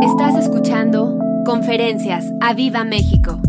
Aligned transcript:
Estás 0.00 0.36
escuchando 0.36 1.18
Conferencias 1.44 2.24
a 2.40 2.54
Viva 2.54 2.84
México. 2.84 3.42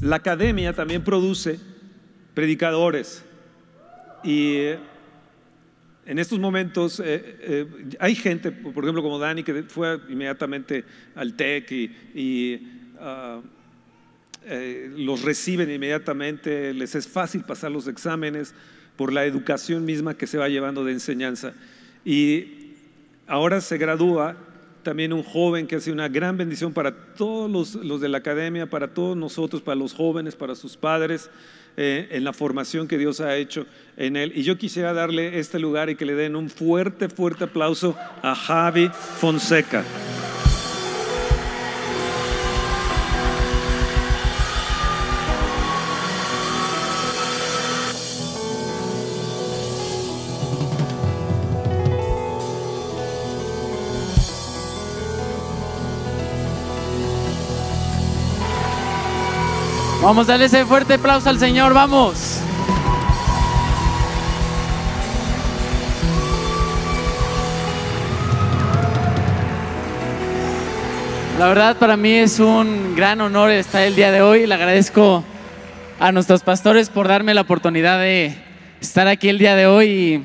La 0.00 0.16
academia 0.16 0.72
también 0.72 1.04
produce 1.04 1.60
predicadores 2.32 3.22
y 4.24 4.54
eh, 4.54 4.78
en 6.06 6.18
estos 6.18 6.38
momentos 6.38 7.00
eh, 7.00 7.04
eh, 7.04 7.66
hay 7.98 8.14
gente, 8.14 8.50
por 8.50 8.82
ejemplo 8.82 9.02
como 9.02 9.18
Dani, 9.18 9.42
que 9.42 9.62
fue 9.64 10.00
inmediatamente 10.08 10.86
al 11.14 11.34
TEC 11.34 11.70
y, 12.14 12.66
ah, 12.98 13.42
los 14.96 15.20
reciben 15.20 15.70
inmediatamente, 15.70 16.72
les 16.72 16.94
es 16.94 17.06
fácil 17.06 17.42
pasar 17.42 17.70
los 17.70 17.88
exámenes 17.88 18.54
por 18.96 19.12
la 19.12 19.26
educación 19.26 19.84
misma 19.84 20.14
que 20.14 20.26
se 20.26 20.38
va 20.38 20.48
llevando 20.48 20.82
de 20.82 20.92
enseñanza. 20.92 21.52
Y 22.06 22.59
Ahora 23.30 23.60
se 23.60 23.78
gradúa 23.78 24.34
también 24.82 25.12
un 25.12 25.22
joven 25.22 25.68
que 25.68 25.76
hace 25.76 25.92
una 25.92 26.08
gran 26.08 26.36
bendición 26.36 26.72
para 26.72 26.90
todos 27.14 27.76
los, 27.76 28.00
de 28.00 28.08
la 28.08 28.18
academia, 28.18 28.68
para 28.68 28.88
todos 28.88 29.16
nosotros, 29.16 29.62
para 29.62 29.76
los 29.76 29.94
jóvenes, 29.94 30.34
para 30.34 30.56
sus 30.56 30.76
padres, 30.76 31.30
eh, 31.76 32.08
en 32.10 32.24
la 32.24 32.32
formación 32.32 32.88
que 32.88 32.98
Dios 32.98 33.20
ha 33.20 33.36
hecho 33.36 33.66
en 33.96 34.16
él. 34.16 34.32
Y 34.34 34.42
yo 34.42 34.58
quisiera 34.58 34.92
darle 34.92 35.38
este 35.38 35.60
lugar 35.60 35.90
y 35.90 35.94
que 35.94 36.06
le 36.06 36.16
den 36.16 36.34
un 36.34 36.50
fuerte, 36.50 37.08
fuerte 37.08 37.44
aplauso 37.44 37.94
a 38.20 38.34
Javi 38.34 38.88
Fonseca. 38.88 39.84
Vamos 60.10 60.28
a 60.28 60.32
darle 60.32 60.46
ese 60.46 60.66
fuerte 60.66 60.94
aplauso 60.94 61.30
al 61.30 61.38
Señor, 61.38 61.72
vamos. 61.72 62.40
La 71.38 71.46
verdad 71.46 71.76
para 71.76 71.96
mí 71.96 72.10
es 72.10 72.40
un 72.40 72.96
gran 72.96 73.20
honor 73.20 73.52
estar 73.52 73.82
el 73.82 73.94
día 73.94 74.10
de 74.10 74.20
hoy. 74.20 74.48
Le 74.48 74.54
agradezco 74.54 75.22
a 76.00 76.10
nuestros 76.10 76.42
pastores 76.42 76.90
por 76.90 77.06
darme 77.06 77.32
la 77.32 77.42
oportunidad 77.42 78.00
de 78.00 78.34
estar 78.80 79.06
aquí 79.06 79.28
el 79.28 79.38
día 79.38 79.54
de 79.54 79.68
hoy 79.68 80.24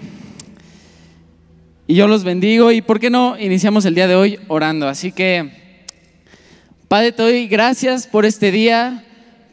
y, 1.88 1.94
yo 1.94 2.08
los 2.08 2.24
bendigo 2.24 2.72
y 2.72 2.82
por 2.82 3.00
qué 3.00 3.12
no 3.12 3.38
iniciamos 3.38 3.86
el 3.86 3.94
día 3.94 4.08
de 4.08 4.16
hoy 4.16 4.40
orando. 4.48 4.88
Así 4.88 5.12
que, 5.12 5.52
Padre, 6.88 7.12
te 7.12 7.22
doy 7.22 7.48
gracias 7.48 8.08
por 8.08 8.26
este 8.26 8.50
día. 8.50 9.05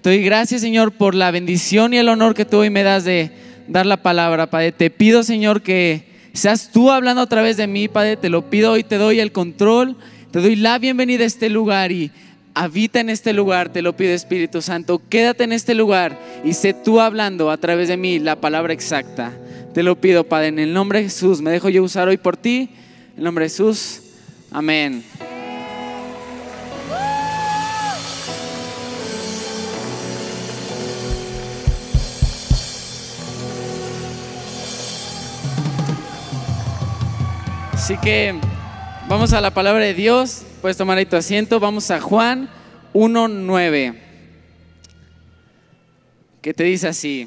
Te 0.03 0.11
doy 0.11 0.25
gracias, 0.25 0.61
Señor, 0.63 0.91
por 0.91 1.15
la 1.15 1.31
bendición 1.31 1.95
y 1.95 1.99
el 1.99 2.09
honor 2.09 2.35
que 2.35 2.45
tú 2.45 2.59
hoy 2.59 2.71
me 2.71 2.83
das 2.83 3.05
de 3.05 3.31
dar 3.69 3.87
la 3.87 4.03
palabra, 4.03 4.51
Padre. 4.51 4.73
Te 4.73 4.91
pido, 4.91 5.23
Señor, 5.23 5.63
que 5.63 6.09
seas 6.33 6.71
tú 6.73 6.91
hablando 6.91 7.23
a 7.23 7.29
través 7.29 7.57
de 7.57 7.69
mí, 7.69 7.87
Padre. 7.87 8.17
Te 8.17 8.29
lo 8.29 8.51
pido 8.51 8.73
hoy, 8.73 8.83
te 8.83 8.99
doy 8.99 9.21
el 9.21 9.31
control, 9.31 9.97
te 10.33 10.41
doy 10.41 10.57
la 10.57 10.81
bienvenida 10.81 11.23
a 11.23 11.29
este 11.29 11.49
lugar 11.49 11.93
y 11.93 12.11
habita 12.53 12.99
en 12.99 13.11
este 13.11 13.33
lugar, 13.33 13.69
te 13.69 13.81
lo 13.81 13.97
pido, 13.97 14.13
Espíritu 14.13 14.61
Santo. 14.61 15.01
Quédate 15.09 15.45
en 15.45 15.53
este 15.53 15.73
lugar 15.73 16.19
y 16.43 16.55
sé 16.55 16.75
tú 16.75 16.99
hablando 16.99 17.53
a 17.53 17.59
través 17.59 17.87
de 17.87 17.97
mí 17.97 18.19
la 18.19 18.41
palabra 18.41 18.73
exacta. 18.73 19.31
Te 19.73 19.85
lo 19.85 20.01
pido, 20.01 20.25
Padre, 20.25 20.49
en 20.49 20.59
el 20.59 20.73
nombre 20.73 20.99
de 20.99 21.05
Jesús. 21.05 21.41
Me 21.41 21.53
dejo 21.53 21.69
yo 21.69 21.81
usar 21.81 22.09
hoy 22.09 22.17
por 22.17 22.37
ti. 22.37 22.71
En 23.13 23.19
el 23.19 23.25
nombre 23.25 23.45
de 23.45 23.51
Jesús. 23.51 24.01
Amén. 24.51 25.05
Así 37.83 37.97
que 37.97 38.33
vamos 39.09 39.33
a 39.33 39.41
la 39.41 39.53
palabra 39.53 39.85
de 39.85 39.93
Dios. 39.93 40.45
Puedes 40.61 40.77
tomar 40.77 40.99
ahí 40.99 41.05
tu 41.05 41.17
asiento. 41.17 41.59
Vamos 41.59 41.91
a 41.91 42.01
Juan 42.01 42.49
1.9. 42.95 43.97
Que 46.41 46.55
te 46.55 46.63
dice 46.63 46.87
así. 46.87 47.27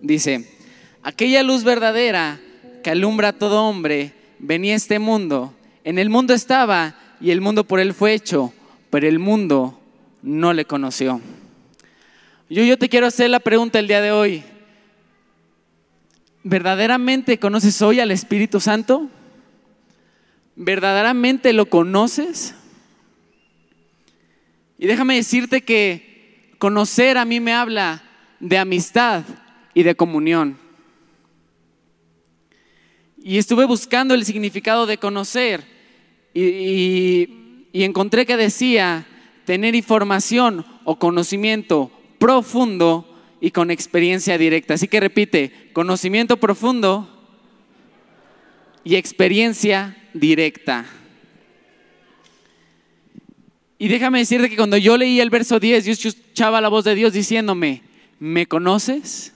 Dice, 0.00 0.48
aquella 1.02 1.42
luz 1.42 1.64
verdadera 1.64 2.38
que 2.84 2.90
alumbra 2.90 3.30
a 3.30 3.32
todo 3.32 3.64
hombre 3.64 4.12
venía 4.38 4.74
a 4.74 4.76
este 4.76 5.00
mundo. 5.00 5.52
En 5.82 5.98
el 5.98 6.10
mundo 6.10 6.32
estaba 6.32 6.94
y 7.20 7.32
el 7.32 7.40
mundo 7.40 7.64
por 7.64 7.80
él 7.80 7.94
fue 7.94 8.14
hecho, 8.14 8.52
pero 8.88 9.08
el 9.08 9.18
mundo 9.18 9.80
no 10.22 10.52
le 10.52 10.64
conoció. 10.64 11.20
Yo, 12.48 12.62
yo 12.62 12.78
te 12.78 12.88
quiero 12.88 13.08
hacer 13.08 13.30
la 13.30 13.40
pregunta 13.40 13.80
el 13.80 13.88
día 13.88 14.00
de 14.00 14.12
hoy. 14.12 14.44
¿Verdaderamente 16.44 17.38
conoces 17.38 17.80
hoy 17.82 18.00
al 18.00 18.10
Espíritu 18.10 18.60
Santo? 18.60 19.08
¿Verdaderamente 20.56 21.52
lo 21.52 21.66
conoces? 21.66 22.54
Y 24.78 24.86
déjame 24.86 25.16
decirte 25.16 25.62
que 25.62 26.54
conocer 26.58 27.18
a 27.18 27.24
mí 27.24 27.40
me 27.40 27.52
habla 27.52 28.02
de 28.40 28.58
amistad 28.58 29.24
y 29.74 29.82
de 29.82 29.94
comunión. 29.94 30.58
Y 33.22 33.38
estuve 33.38 33.64
buscando 33.64 34.14
el 34.14 34.24
significado 34.24 34.86
de 34.86 34.98
conocer 34.98 35.64
y, 36.32 37.28
encontré 37.72 38.26
que 38.26 38.36
decía 38.36 39.06
tener 39.44 39.74
información 39.74 40.64
o 40.84 40.98
conocimiento 40.98 41.90
profundo 42.18 43.17
y 43.40 43.50
con 43.50 43.70
experiencia 43.70 44.38
directa. 44.38 44.74
Así 44.74 44.88
que 44.88 45.00
repite, 45.00 45.70
conocimiento 45.72 46.38
profundo 46.38 47.08
y 48.84 48.96
experiencia 48.96 49.96
directa. 50.14 50.86
Y 53.78 53.88
déjame 53.88 54.18
decirte 54.18 54.50
que 54.50 54.56
cuando 54.56 54.76
yo 54.76 54.96
leí 54.96 55.20
el 55.20 55.30
verso 55.30 55.60
10, 55.60 55.84
yo 55.84 55.92
escuchaba 55.92 56.60
la 56.60 56.68
voz 56.68 56.84
de 56.84 56.96
Dios 56.96 57.12
diciéndome, 57.12 57.82
¿me 58.18 58.46
conoces? 58.46 59.32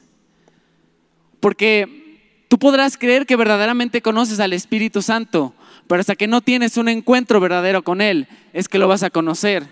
Porque 1.38 2.24
tú 2.48 2.58
podrás 2.58 2.96
creer 2.96 3.24
que 3.24 3.36
verdaderamente 3.36 4.02
conoces 4.02 4.40
al 4.40 4.52
Espíritu 4.52 5.00
Santo, 5.00 5.54
pero 5.86 6.00
hasta 6.00 6.16
que 6.16 6.26
no 6.26 6.40
tienes 6.40 6.76
un 6.76 6.88
encuentro 6.88 7.38
verdadero 7.38 7.82
con 7.82 8.00
Él, 8.00 8.26
es 8.52 8.68
que 8.68 8.78
lo 8.78 8.88
vas 8.88 9.04
a 9.04 9.10
conocer. 9.10 9.64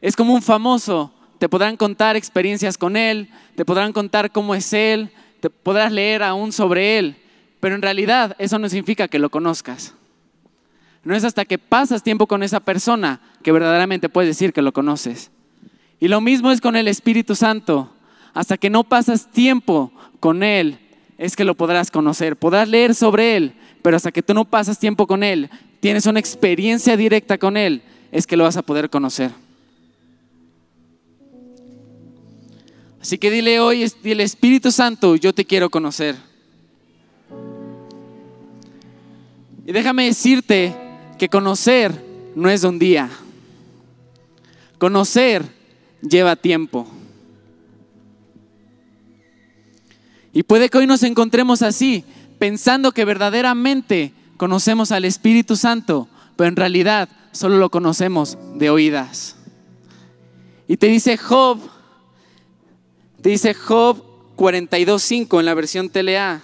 Es 0.00 0.14
como 0.14 0.34
un 0.34 0.42
famoso 0.42 1.12
te 1.42 1.48
podrán 1.48 1.76
contar 1.76 2.14
experiencias 2.14 2.78
con 2.78 2.96
Él, 2.96 3.28
te 3.56 3.64
podrán 3.64 3.92
contar 3.92 4.30
cómo 4.30 4.54
es 4.54 4.72
Él, 4.72 5.10
te 5.40 5.50
podrás 5.50 5.90
leer 5.90 6.22
aún 6.22 6.52
sobre 6.52 7.00
Él, 7.00 7.16
pero 7.58 7.74
en 7.74 7.82
realidad 7.82 8.36
eso 8.38 8.60
no 8.60 8.68
significa 8.68 9.08
que 9.08 9.18
lo 9.18 9.28
conozcas. 9.28 9.92
No 11.02 11.16
es 11.16 11.24
hasta 11.24 11.44
que 11.44 11.58
pasas 11.58 12.04
tiempo 12.04 12.28
con 12.28 12.44
esa 12.44 12.60
persona 12.60 13.20
que 13.42 13.50
verdaderamente 13.50 14.08
puedes 14.08 14.30
decir 14.30 14.52
que 14.52 14.62
lo 14.62 14.72
conoces. 14.72 15.32
Y 15.98 16.06
lo 16.06 16.20
mismo 16.20 16.52
es 16.52 16.60
con 16.60 16.76
el 16.76 16.86
Espíritu 16.86 17.34
Santo. 17.34 17.92
Hasta 18.34 18.56
que 18.56 18.70
no 18.70 18.84
pasas 18.84 19.28
tiempo 19.28 19.90
con 20.20 20.44
Él, 20.44 20.78
es 21.18 21.34
que 21.34 21.42
lo 21.42 21.56
podrás 21.56 21.90
conocer. 21.90 22.36
Podrás 22.36 22.68
leer 22.68 22.94
sobre 22.94 23.36
Él, 23.36 23.54
pero 23.82 23.96
hasta 23.96 24.12
que 24.12 24.22
tú 24.22 24.32
no 24.32 24.44
pasas 24.44 24.78
tiempo 24.78 25.08
con 25.08 25.24
Él, 25.24 25.50
tienes 25.80 26.06
una 26.06 26.20
experiencia 26.20 26.96
directa 26.96 27.36
con 27.36 27.56
Él, 27.56 27.82
es 28.12 28.28
que 28.28 28.36
lo 28.36 28.44
vas 28.44 28.56
a 28.56 28.62
poder 28.62 28.90
conocer. 28.90 29.32
Así 33.02 33.18
que 33.18 33.32
dile 33.32 33.58
hoy, 33.58 33.84
dile 34.04 34.22
Espíritu 34.22 34.70
Santo, 34.70 35.16
yo 35.16 35.34
te 35.34 35.44
quiero 35.44 35.68
conocer. 35.70 36.14
Y 39.66 39.72
déjame 39.72 40.04
decirte 40.04 40.72
que 41.18 41.28
conocer 41.28 42.00
no 42.36 42.48
es 42.48 42.62
un 42.62 42.78
día. 42.78 43.10
Conocer 44.78 45.44
lleva 46.00 46.36
tiempo. 46.36 46.86
Y 50.32 50.44
puede 50.44 50.68
que 50.68 50.78
hoy 50.78 50.86
nos 50.86 51.02
encontremos 51.02 51.62
así, 51.62 52.04
pensando 52.38 52.92
que 52.92 53.04
verdaderamente 53.04 54.12
conocemos 54.36 54.92
al 54.92 55.04
Espíritu 55.04 55.56
Santo, 55.56 56.08
pero 56.36 56.46
en 56.46 56.56
realidad 56.56 57.08
solo 57.32 57.58
lo 57.58 57.68
conocemos 57.68 58.38
de 58.54 58.70
oídas. 58.70 59.34
Y 60.68 60.76
te 60.76 60.86
dice 60.86 61.16
Job 61.16 61.58
Dice 63.22 63.54
Job 63.54 64.02
42.5 64.36 65.38
en 65.38 65.46
la 65.46 65.54
versión 65.54 65.88
TLA. 65.88 66.42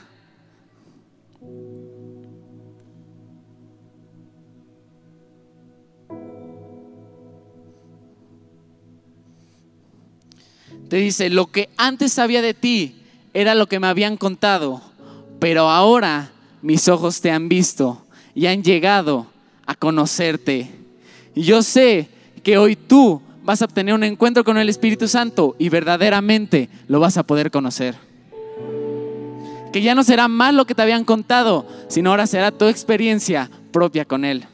Te 10.89 10.97
dice, 10.97 11.29
lo 11.29 11.47
que 11.47 11.69
antes 11.77 12.13
sabía 12.13 12.41
de 12.41 12.55
ti 12.55 12.95
era 13.35 13.55
lo 13.55 13.67
que 13.67 13.81
me 13.81 13.89
habían 13.89 14.17
contado, 14.17 14.81
pero 15.39 15.69
ahora 15.69 16.31
mis 16.63 16.89
ojos 16.89 17.21
te 17.21 17.31
han 17.31 17.49
visto 17.49 18.07
y 18.35 18.47
han 18.47 18.63
llegado 18.63 19.27
a 19.67 19.75
conocerte. 19.75 20.71
Y 21.35 21.43
yo 21.43 21.63
sé 21.63 22.09
que 22.43 22.57
hoy 22.57 22.77
tú 22.77 23.21
vas 23.49 23.63
a 23.63 23.65
obtener 23.65 23.95
un 23.95 24.05
encuentro 24.05 24.45
con 24.45 24.59
el 24.59 24.69
Espíritu 24.69 25.09
Santo 25.09 25.57
y 25.59 25.71
verdaderamente 25.71 26.69
lo 26.87 27.01
vas 27.01 27.17
a 27.17 27.23
poder 27.23 27.51
conocer. 27.51 27.95
Que 29.73 29.81
ya 29.81 29.95
no 29.95 30.05
será 30.05 30.29
más 30.29 30.53
lo 30.53 30.67
que 30.67 30.75
te 30.75 30.83
habían 30.83 31.07
contado, 31.07 31.67
sino 31.89 32.11
ahora 32.11 32.27
será 32.27 32.51
tu 32.51 32.67
experiencia 32.67 33.51
propia 33.73 34.05
con 34.05 34.27
Él. 34.27 34.45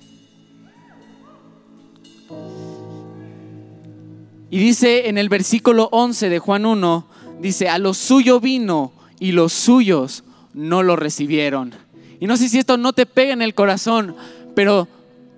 Y 4.49 4.59
dice 4.59 5.09
en 5.09 5.19
el 5.19 5.29
versículo 5.29 5.89
11 5.91 6.29
de 6.29 6.39
Juan 6.39 6.65
1, 6.65 7.07
dice, 7.41 7.69
a 7.69 7.81
lo 7.81 7.95
suyo 7.95 8.39
vino 8.39 8.93
y 9.19 9.33
los 9.33 9.53
suyos 9.53 10.23
no 10.53 10.85
lo 10.85 10.95
recibieron. 10.95 11.75
Y 12.21 12.29
no 12.29 12.37
sé 12.37 12.49
si 12.49 12.61
esto 12.61 12.77
no 12.77 12.93
te 12.93 13.07
pega 13.07 13.33
en 13.33 13.43
el 13.43 13.57
corazón, 13.57 14.15
pero 14.55 14.87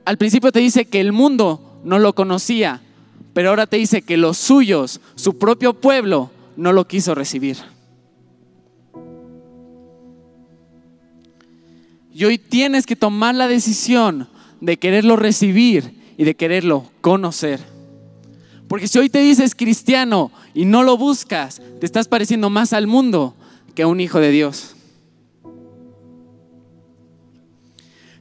al 0.04 0.18
principio 0.18 0.52
te 0.52 0.60
dice 0.60 0.84
que 0.84 1.00
el 1.00 1.12
mundo 1.12 1.80
no 1.84 1.98
lo 1.98 2.14
conocía, 2.14 2.82
pero 3.36 3.50
ahora 3.50 3.66
te 3.66 3.76
dice 3.76 4.00
que 4.00 4.16
los 4.16 4.38
suyos, 4.38 4.98
su 5.14 5.36
propio 5.36 5.74
pueblo, 5.74 6.30
no 6.56 6.72
lo 6.72 6.88
quiso 6.88 7.14
recibir. 7.14 7.58
Y 12.14 12.24
hoy 12.24 12.38
tienes 12.38 12.86
que 12.86 12.96
tomar 12.96 13.34
la 13.34 13.46
decisión 13.46 14.26
de 14.62 14.78
quererlo 14.78 15.16
recibir 15.16 16.00
y 16.16 16.24
de 16.24 16.34
quererlo 16.34 16.90
conocer. 17.02 17.60
Porque 18.68 18.88
si 18.88 18.98
hoy 18.98 19.10
te 19.10 19.18
dices 19.18 19.54
cristiano 19.54 20.32
y 20.54 20.64
no 20.64 20.82
lo 20.82 20.96
buscas, 20.96 21.60
te 21.78 21.84
estás 21.84 22.08
pareciendo 22.08 22.48
más 22.48 22.72
al 22.72 22.86
mundo 22.86 23.36
que 23.74 23.82
a 23.82 23.86
un 23.86 24.00
hijo 24.00 24.18
de 24.18 24.30
Dios. 24.30 24.76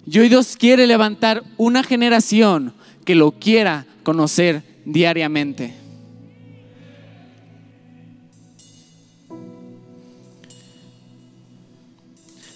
Y 0.06 0.20
hoy 0.20 0.28
Dios 0.28 0.58
quiere 0.58 0.86
levantar 0.88 1.42
una 1.56 1.84
generación 1.84 2.74
que 3.06 3.16
lo 3.16 3.32
quiera 3.32 3.86
conocer 4.04 4.75
diariamente. 4.86 5.74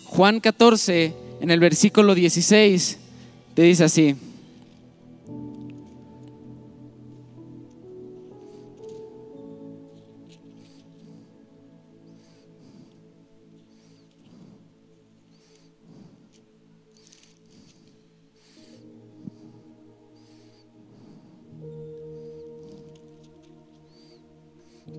Juan 0.06 0.40
14, 0.40 1.14
en 1.42 1.52
el 1.52 1.60
versículo 1.60 2.16
16, 2.16 2.98
te 3.54 3.62
dice 3.62 3.84
así. 3.84 4.16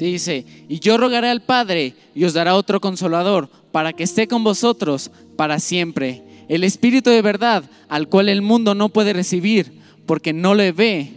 Dice, 0.07 0.47
y 0.69 0.79
yo 0.79 0.97
rogaré 0.97 1.29
al 1.29 1.43
Padre 1.43 1.95
y 2.15 2.25
os 2.25 2.33
dará 2.33 2.55
otro 2.55 2.81
consolador 2.81 3.49
para 3.71 3.93
que 3.93 4.05
esté 4.05 4.27
con 4.29 4.43
vosotros 4.43 5.11
para 5.37 5.61
siempre. 5.61 6.23
El 6.49 6.65
Espíritu 6.65 7.11
de 7.11 7.23
verdad 7.23 7.65
al 7.89 8.09
cual 8.09 8.29
el 8.29 8.43
mundo 8.43 8.75
no 8.75 8.89
puede 8.89 9.13
recibir 9.13 9.73
porque 10.07 10.33
no 10.33 10.55
le 10.55 10.73
ve 10.73 11.13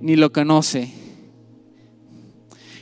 ni 0.00 0.16
lo 0.16 0.32
conoce. 0.32 0.92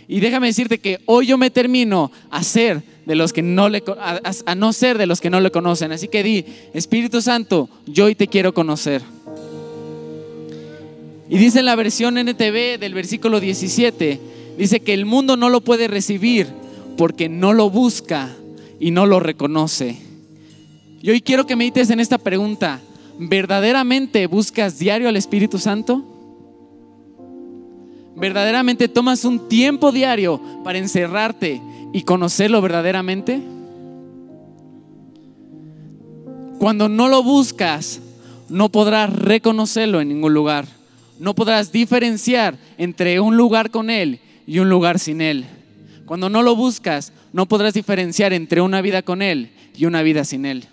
Y 0.09 0.21
déjame 0.21 0.49
decirte 0.49 0.79
que 0.79 1.01
hoy 1.07 1.27
yo 1.27 1.39
me 1.39 1.51
termino 1.51 2.13
a 2.31 2.43
ser 2.43 2.83
de 3.07 3.15
los 3.15 3.33
que 3.33 3.43
no 3.43 3.69
le 3.69 3.83
a, 3.99 4.55
no 4.55 4.73
ser 4.73 4.99
de 4.99 5.07
los 5.07 5.21
que 5.21 5.31
no 5.31 5.41
le 5.41 5.51
conocen. 5.51 5.93
Así 5.93 6.09
que 6.09 6.23
di, 6.23 6.45
Espíritu 6.75 7.23
Santo, 7.23 7.69
yo 7.87 8.07
hoy 8.07 8.15
te 8.15 8.29
quiero 8.29 8.53
conocer. 8.53 9.03
Y 11.29 11.39
dice 11.39 11.61
en 11.61 11.67
la 11.67 11.75
versión 11.75 12.19
NTV 12.19 12.79
del 12.79 12.95
versículo 12.95 13.41
17, 13.41 14.21
Dice 14.57 14.81
que 14.81 14.95
el 14.95 15.05
mundo 15.05 15.37
no 15.37 15.51
lo 15.51 15.61
puede 15.61 15.87
recibir 15.87 16.49
porque 16.97 17.29
no 17.29 17.53
lo 17.53 17.69
busca 17.69 18.31
y 18.81 18.91
no 18.91 19.07
lo 19.07 19.21
reconoce. 19.21 19.99
Y 21.03 21.11
hoy 21.11 21.21
quiero 21.21 21.47
que 21.47 21.57
medites 21.57 21.91
en 21.91 22.01
esta 22.01 22.19
pregunta. 22.19 22.81
¿Verdaderamente 23.19 24.27
buscas 24.27 24.79
diario 24.79 25.09
al 25.09 25.17
Espíritu 25.17 25.59
Santo? 25.59 26.05
¿Verdaderamente 28.17 28.89
tomas 28.89 29.25
un 29.25 29.49
tiempo 29.49 29.93
diario 29.93 30.41
para 30.65 30.79
encerrarte 30.79 31.61
y 31.93 32.03
conocerlo 32.03 32.63
verdaderamente? 32.63 33.43
Cuando 36.59 36.89
no 36.89 37.09
lo 37.09 37.23
buscas, 37.23 38.01
no 38.49 38.71
podrás 38.71 39.13
reconocerlo 39.13 40.01
en 40.01 40.09
ningún 40.09 40.33
lugar. 40.33 40.67
No 41.19 41.35
podrás 41.35 41.73
diferenciar 41.73 42.59
entre 42.79 43.21
un 43.21 43.37
lugar 43.37 43.71
con 43.71 43.91
Él 43.91 44.21
y 44.47 44.59
un 44.61 44.69
lugar 44.69 44.99
sin 44.99 45.21
Él. 45.21 45.47
Cuando 46.05 46.29
no 46.31 46.43
lo 46.43 46.55
buscas, 46.55 47.13
no 47.33 47.47
podrás 47.47 47.75
diferenciar 47.75 48.33
entre 48.33 48.61
una 48.61 48.81
vida 48.81 49.03
con 49.03 49.23
Él 49.23 49.51
y 49.77 49.87
una 49.87 50.03
vida 50.03 50.25
sin 50.25 50.47
Él. 50.47 50.67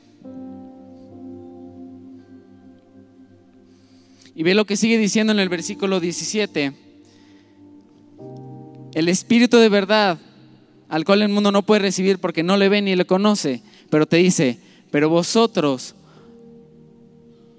Y 4.35 4.43
ve 4.43 4.53
lo 4.55 4.65
que 4.65 4.77
sigue 4.77 4.97
diciendo 4.97 5.33
en 5.33 5.39
el 5.39 5.49
versículo 5.49 5.99
17. 5.99 6.73
El 8.93 9.09
Espíritu 9.09 9.57
de 9.57 9.69
verdad, 9.69 10.19
al 10.89 11.05
cual 11.05 11.21
el 11.21 11.29
mundo 11.29 11.51
no 11.51 11.63
puede 11.63 11.81
recibir 11.81 12.19
porque 12.19 12.43
no 12.43 12.57
le 12.57 12.69
ve 12.69 12.81
ni 12.81 12.95
le 12.95 13.05
conoce, 13.05 13.61
pero 13.89 14.05
te 14.05 14.17
dice, 14.17 14.59
pero 14.91 15.09
vosotros, 15.09 15.95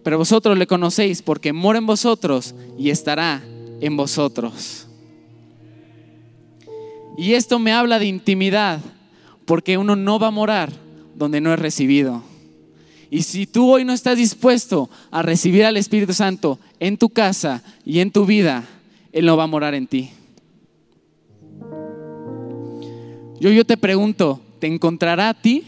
pero 0.05 0.19
vosotros 0.19 0.56
le 0.56 0.67
conocéis 0.67 1.22
porque 1.22 1.52
mora 1.52 1.78
en 1.78 1.87
vosotros 1.87 2.55
y 2.78 2.90
estará 2.90 3.43
en 3.81 3.96
vosotros. 3.96 4.83
Y 7.16 7.34
esto 7.34 7.58
me 7.58 7.72
habla 7.72 7.99
de 7.99 8.06
intimidad, 8.06 8.81
porque 9.44 9.78
uno 9.78 9.96
no 9.96 10.19
va 10.19 10.28
a 10.28 10.32
morar 10.32 10.70
donde 11.14 11.40
no 11.40 11.52
es 11.52 11.58
recibido. 11.58 12.22
Y 13.11 13.22
si 13.22 13.46
tú 13.46 13.70
hoy 13.70 13.84
no 13.84 13.93
estás 13.93 14.16
dispuesto 14.16 14.90
a 15.11 15.22
recibir 15.22 15.64
al 15.64 15.76
Espíritu 15.76 16.12
Santo 16.12 16.58
en 16.81 16.96
tu 16.96 17.08
casa 17.11 17.62
y 17.84 18.00
en 18.00 18.11
tu 18.11 18.26
vida, 18.26 18.64
Él 19.12 19.26
no 19.26 19.37
va 19.37 19.44
a 19.44 19.49
morar 19.49 19.75
en 19.75 19.87
ti. 19.87 20.11
Yo, 23.38 23.50
yo 23.50 23.64
te 23.64 23.76
pregunto, 23.76 24.40
¿te 24.58 24.67
encontrará 24.67 25.28
a 25.28 25.34
ti? 25.34 25.64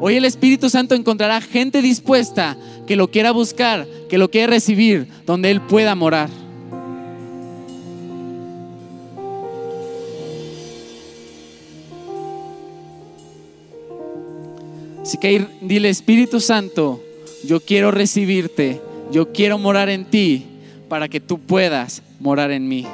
Hoy 0.00 0.16
el 0.16 0.24
Espíritu 0.24 0.68
Santo 0.68 0.94
encontrará 0.94 1.40
gente 1.40 1.80
dispuesta 1.80 2.56
que 2.86 2.96
lo 2.96 3.10
quiera 3.10 3.30
buscar, 3.30 3.86
que 4.10 4.18
lo 4.18 4.30
quiera 4.30 4.48
recibir, 4.48 5.08
donde 5.24 5.50
Él 5.50 5.60
pueda 5.62 5.94
morar. 5.94 6.28
Así 15.02 15.18
que 15.18 15.46
dile, 15.60 15.88
Espíritu 15.88 16.40
Santo, 16.40 17.02
yo 17.44 17.60
quiero 17.60 17.90
recibirte, 17.90 18.80
yo 19.10 19.32
quiero 19.32 19.58
morar 19.58 19.88
en 19.88 20.04
ti 20.04 20.46
para 20.88 21.08
que 21.08 21.20
tú 21.20 21.38
puedas 21.38 22.02
morar 22.20 22.52
en 22.52 22.68
mí. 22.68 22.86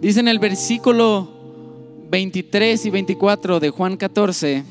Dice 0.00 0.20
en 0.20 0.28
el 0.28 0.38
versículo 0.38 1.28
23 2.10 2.86
y 2.86 2.90
24 2.90 3.58
de 3.58 3.70
Juan 3.70 3.96
14, 3.96 4.62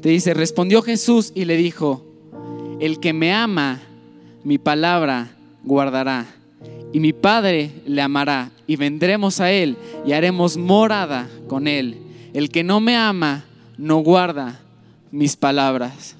te 0.00 0.08
dice, 0.08 0.32
respondió 0.32 0.80
Jesús 0.80 1.32
y 1.34 1.44
le 1.44 1.56
dijo, 1.56 2.04
el 2.80 3.00
que 3.00 3.12
me 3.12 3.34
ama, 3.34 3.82
mi 4.44 4.56
palabra 4.56 5.36
guardará, 5.64 6.37
y 6.92 7.00
mi 7.00 7.12
Padre 7.12 7.70
le 7.86 8.00
amará 8.00 8.50
y 8.66 8.76
vendremos 8.76 9.40
a 9.40 9.50
Él 9.52 9.76
y 10.06 10.12
haremos 10.12 10.56
morada 10.56 11.28
con 11.46 11.68
Él. 11.68 11.98
El 12.32 12.50
que 12.50 12.64
no 12.64 12.80
me 12.80 12.96
ama 12.96 13.44
no 13.76 13.98
guarda 13.98 14.60
mis 15.10 15.36
palabras. 15.36 16.16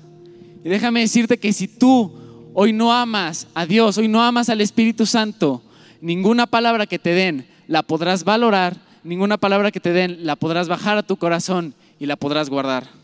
Y 0.64 0.68
déjame 0.68 1.00
decirte 1.00 1.38
que 1.38 1.52
si 1.52 1.68
tú 1.68 2.12
hoy 2.54 2.72
no 2.72 2.92
amas 2.92 3.46
a 3.54 3.66
Dios, 3.66 3.98
hoy 3.98 4.08
no 4.08 4.22
amas 4.22 4.48
al 4.48 4.60
Espíritu 4.60 5.06
Santo, 5.06 5.62
ninguna 6.00 6.46
palabra 6.46 6.86
que 6.86 6.98
te 6.98 7.10
den 7.10 7.46
la 7.66 7.82
podrás 7.82 8.24
valorar, 8.24 8.76
ninguna 9.04 9.36
palabra 9.36 9.70
que 9.70 9.80
te 9.80 9.92
den 9.92 10.26
la 10.26 10.36
podrás 10.36 10.68
bajar 10.68 10.98
a 10.98 11.02
tu 11.02 11.16
corazón 11.16 11.74
y 11.98 12.06
la 12.06 12.16
podrás 12.16 12.50
guardar. 12.50 12.97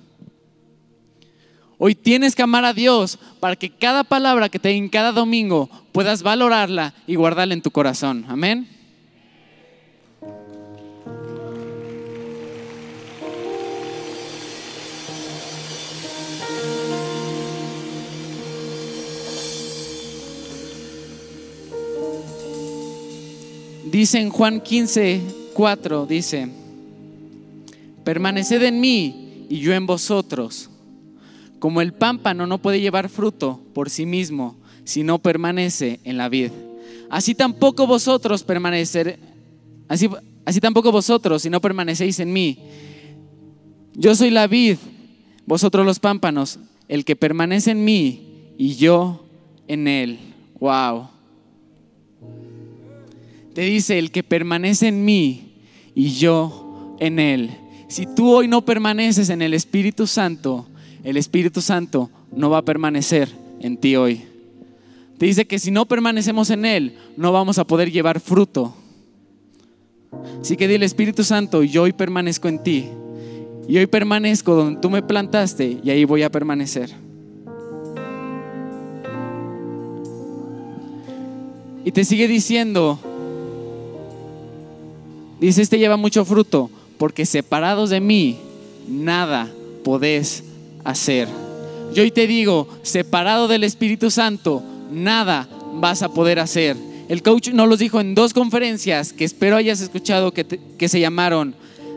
Hoy 1.86 1.94
tienes 1.94 2.34
que 2.34 2.42
amar 2.42 2.64
a 2.64 2.72
Dios 2.72 3.18
para 3.40 3.56
que 3.56 3.68
cada 3.68 4.04
palabra 4.04 4.48
que 4.48 4.58
te 4.58 4.70
den 4.70 4.88
cada 4.88 5.12
domingo 5.12 5.68
puedas 5.92 6.22
valorarla 6.22 6.94
y 7.06 7.14
guardarla 7.14 7.52
en 7.52 7.60
tu 7.60 7.70
corazón. 7.70 8.24
Amén. 8.26 8.66
Dice 23.84 24.20
en 24.20 24.30
Juan 24.30 24.62
15, 24.62 25.20
4, 25.52 26.06
dice, 26.06 26.48
permaneced 28.04 28.62
en 28.62 28.80
mí 28.80 29.46
y 29.50 29.58
yo 29.58 29.74
en 29.74 29.84
vosotros. 29.84 30.70
Como 31.58 31.80
el 31.80 31.92
pámpano 31.92 32.46
no 32.46 32.58
puede 32.58 32.80
llevar 32.80 33.08
fruto 33.08 33.60
por 33.72 33.90
sí 33.90 34.06
mismo 34.06 34.56
si 34.84 35.02
no 35.02 35.18
permanece 35.18 36.00
en 36.04 36.16
la 36.18 36.28
vid. 36.28 36.50
Así 37.10 37.34
tampoco 37.34 37.86
vosotros 37.86 38.42
permanecer, 38.42 39.18
así, 39.88 40.08
así 40.44 40.60
tampoco 40.60 40.92
vosotros 40.92 41.42
si 41.42 41.50
no 41.50 41.60
permanecéis 41.60 42.20
en 42.20 42.32
mí. 42.32 42.58
Yo 43.94 44.14
soy 44.14 44.30
la 44.30 44.46
vid, 44.46 44.76
vosotros 45.46 45.86
los 45.86 46.00
pámpanos, 46.00 46.58
el 46.88 47.04
que 47.04 47.16
permanece 47.16 47.70
en 47.70 47.84
mí 47.84 48.52
y 48.58 48.74
yo 48.74 49.24
en 49.68 49.88
él. 49.88 50.18
Wow. 50.60 51.08
Te 53.54 53.62
dice 53.62 53.98
el 53.98 54.10
que 54.10 54.22
permanece 54.22 54.88
en 54.88 55.04
mí 55.04 55.54
y 55.94 56.10
yo 56.10 56.96
en 56.98 57.18
él. 57.18 57.50
Si 57.88 58.06
tú 58.06 58.30
hoy 58.30 58.48
no 58.48 58.64
permaneces 58.64 59.28
en 59.28 59.42
el 59.42 59.54
Espíritu 59.54 60.06
Santo, 60.06 60.66
el 61.04 61.18
Espíritu 61.18 61.60
Santo 61.60 62.10
no 62.32 62.50
va 62.50 62.58
a 62.58 62.62
permanecer 62.62 63.28
en 63.60 63.76
ti 63.76 63.94
hoy. 63.94 64.24
Te 65.18 65.26
dice 65.26 65.46
que 65.46 65.58
si 65.58 65.70
no 65.70 65.86
permanecemos 65.86 66.50
en 66.50 66.64
Él, 66.64 66.96
no 67.16 67.30
vamos 67.30 67.58
a 67.58 67.66
poder 67.66 67.92
llevar 67.92 68.18
fruto. 68.18 68.74
Así 70.40 70.56
que 70.56 70.66
dile, 70.66 70.86
Espíritu 70.86 71.22
Santo, 71.22 71.62
yo 71.62 71.82
hoy 71.82 71.92
permanezco 71.92 72.48
en 72.48 72.62
ti. 72.62 72.88
Y 73.68 73.78
hoy 73.78 73.86
permanezco 73.86 74.54
donde 74.54 74.80
tú 74.80 74.90
me 74.90 75.02
plantaste 75.02 75.78
y 75.82 75.90
ahí 75.90 76.04
voy 76.04 76.22
a 76.22 76.30
permanecer. 76.30 76.90
Y 81.84 81.92
te 81.92 82.04
sigue 82.04 82.26
diciendo, 82.26 82.98
dice, 85.38 85.60
este 85.60 85.78
lleva 85.78 85.98
mucho 85.98 86.24
fruto, 86.24 86.70
porque 86.96 87.26
separados 87.26 87.90
de 87.90 88.00
mí, 88.00 88.38
nada 88.88 89.52
podés 89.84 90.44
hacer. 90.84 91.28
Yo 91.94 92.02
hoy 92.02 92.10
te 92.10 92.26
digo, 92.26 92.68
separado 92.82 93.48
del 93.48 93.64
Espíritu 93.64 94.10
Santo, 94.10 94.62
nada 94.90 95.48
vas 95.74 96.02
a 96.02 96.08
poder 96.08 96.38
hacer. 96.38 96.76
El 97.08 97.22
coach 97.22 97.50
nos 97.50 97.68
los 97.68 97.78
dijo 97.78 98.00
en 98.00 98.14
dos 98.14 98.32
conferencias 98.32 99.12
que 99.12 99.24
espero 99.24 99.56
hayas 99.56 99.80
escuchado 99.80 100.32
que, 100.32 100.44
que 100.44 100.88
se 100.88 101.00
llamaron 101.00 101.54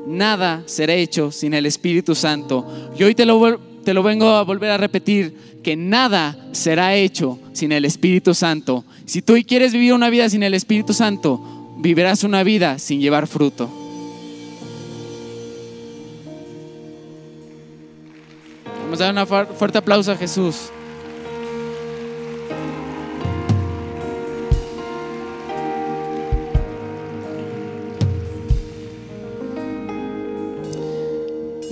Nada 0.08 0.64
será 0.68 0.94
hecho 0.94 1.32
sin 1.32 1.54
el 1.54 1.66
Espíritu 1.66 2.16
Santo. 2.16 2.66
Y 2.98 3.04
hoy 3.04 3.14
te 3.14 3.26
lo, 3.26 3.60
te 3.84 3.94
lo 3.94 4.04
vengo 4.04 4.30
a 4.30 4.44
volver 4.44 4.72
a 4.72 4.78
repetir, 4.78 5.36
que 5.62 5.76
nada 5.76 6.38
será 6.54 6.96
hecho 6.96 7.40
sin 7.52 7.74
el 7.74 7.84
Espíritu 7.84 8.34
Santo. 8.34 8.86
Si 9.06 9.22
tú 9.22 9.34
hoy 9.34 9.44
quieres 9.44 9.74
vivir 9.74 9.94
una 9.94 10.10
vida 10.10 10.30
sin 10.30 10.44
el 10.44 10.54
Espíritu 10.54 10.94
Santo, 10.94 11.76
vivirás 11.80 12.24
una 12.24 12.44
vida 12.44 12.80
sin 12.80 13.02
llevar 13.02 13.28
fruto. 13.28 13.87
Vamos 18.88 19.02
a 19.02 19.12
dar 19.12 19.48
un 19.50 19.56
fuerte 19.58 19.78
aplauso 19.78 20.14
a 20.14 20.16
Jesús. 20.16 20.70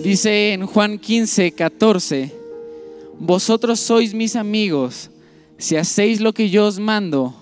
Dice 0.03 0.51
en 0.51 0.65
Juan 0.65 0.99
15, 0.99 1.53
14, 1.53 2.35
vosotros 3.17 3.79
sois 3.79 4.13
mis 4.13 4.35
amigos, 4.35 5.09
si 5.57 5.77
hacéis 5.77 6.19
lo 6.19 6.33
que 6.33 6.49
yo 6.49 6.65
os 6.65 6.79
mando, 6.79 7.33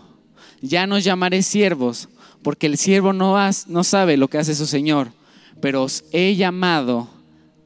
ya 0.62 0.86
no 0.86 1.00
llamaré 1.00 1.42
siervos, 1.42 2.10
porque 2.44 2.68
el 2.68 2.78
siervo 2.78 3.12
no, 3.12 3.36
no 3.66 3.84
sabe 3.84 4.18
lo 4.18 4.28
que 4.28 4.38
hace 4.38 4.54
su 4.54 4.68
Señor, 4.68 5.08
pero 5.62 5.82
os 5.82 6.04
he 6.12 6.36
llamado 6.36 7.08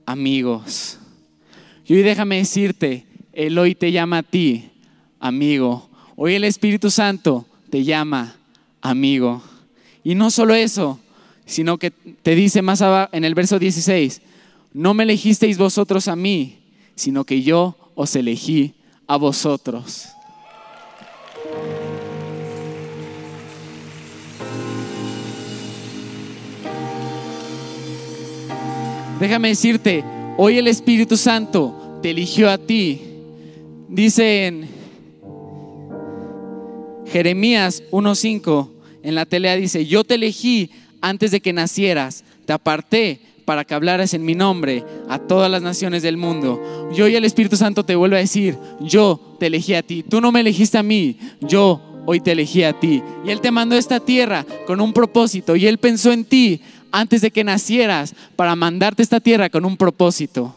amigos. 0.05 0.99
Y 1.87 1.93
hoy 1.93 2.03
déjame 2.03 2.37
decirte, 2.37 3.05
Él 3.31 3.57
hoy 3.57 3.73
te 3.73 3.93
llama 3.93 4.17
a 4.17 4.23
ti, 4.23 4.71
amigo. 5.21 5.89
Hoy 6.17 6.35
el 6.35 6.43
Espíritu 6.43 6.91
Santo 6.91 7.45
te 7.69 7.85
llama 7.85 8.35
amigo. 8.81 9.41
Y 10.03 10.13
no 10.13 10.29
solo 10.29 10.53
eso, 10.53 10.99
sino 11.45 11.77
que 11.77 11.91
te 11.91 12.35
dice 12.35 12.61
más 12.61 12.81
abajo 12.81 13.09
en 13.13 13.23
el 13.23 13.35
verso 13.35 13.57
16, 13.57 14.21
no 14.73 14.93
me 14.93 15.03
elegisteis 15.03 15.57
vosotros 15.57 16.09
a 16.09 16.17
mí, 16.17 16.59
sino 16.95 17.23
que 17.23 17.41
yo 17.41 17.77
os 17.95 18.17
elegí 18.17 18.73
a 19.07 19.15
vosotros. 19.15 20.09
Déjame 29.21 29.47
decirte, 29.47 30.03
hoy 30.37 30.57
el 30.57 30.67
Espíritu 30.67 31.17
Santo 31.17 31.76
te 32.01 32.11
eligió 32.11 32.49
a 32.49 32.57
ti. 32.57 33.01
Dice 33.89 34.47
en 34.47 34.67
Jeremías 37.11 37.83
1.5, 37.91 38.69
en 39.03 39.15
la 39.15 39.25
telea 39.25 39.55
dice, 39.55 39.85
yo 39.85 40.03
te 40.03 40.15
elegí 40.15 40.71
antes 41.01 41.31
de 41.31 41.39
que 41.39 41.53
nacieras, 41.53 42.23
te 42.45 42.53
aparté 42.53 43.21
para 43.45 43.63
que 43.63 43.73
hablaras 43.73 44.13
en 44.13 44.25
mi 44.25 44.35
nombre 44.35 44.83
a 45.07 45.19
todas 45.19 45.49
las 45.49 45.61
naciones 45.61 46.03
del 46.03 46.17
mundo. 46.17 46.61
Y 46.93 47.01
hoy 47.01 47.15
el 47.15 47.23
Espíritu 47.23 47.55
Santo 47.55 47.85
te 47.85 47.95
vuelve 47.95 48.17
a 48.17 48.19
decir, 48.19 48.57
yo 48.81 49.37
te 49.39 49.47
elegí 49.47 49.73
a 49.73 49.83
ti, 49.83 50.03
tú 50.03 50.19
no 50.19 50.33
me 50.33 50.41
elegiste 50.41 50.77
a 50.77 50.83
mí, 50.83 51.17
yo 51.39 51.81
hoy 52.05 52.19
te 52.19 52.33
elegí 52.33 52.63
a 52.63 52.73
ti. 52.73 53.01
Y 53.25 53.29
Él 53.29 53.39
te 53.39 53.51
mandó 53.51 53.75
a 53.75 53.79
esta 53.79 54.01
tierra 54.01 54.45
con 54.65 54.81
un 54.81 54.91
propósito 54.91 55.55
y 55.55 55.65
Él 55.65 55.77
pensó 55.77 56.11
en 56.11 56.25
ti 56.25 56.59
antes 56.91 57.21
de 57.21 57.31
que 57.31 57.45
nacieras 57.45 58.15
para 58.35 58.57
mandarte 58.57 59.01
a 59.01 59.05
esta 59.05 59.21
tierra 59.21 59.49
con 59.49 59.63
un 59.63 59.77
propósito. 59.77 60.56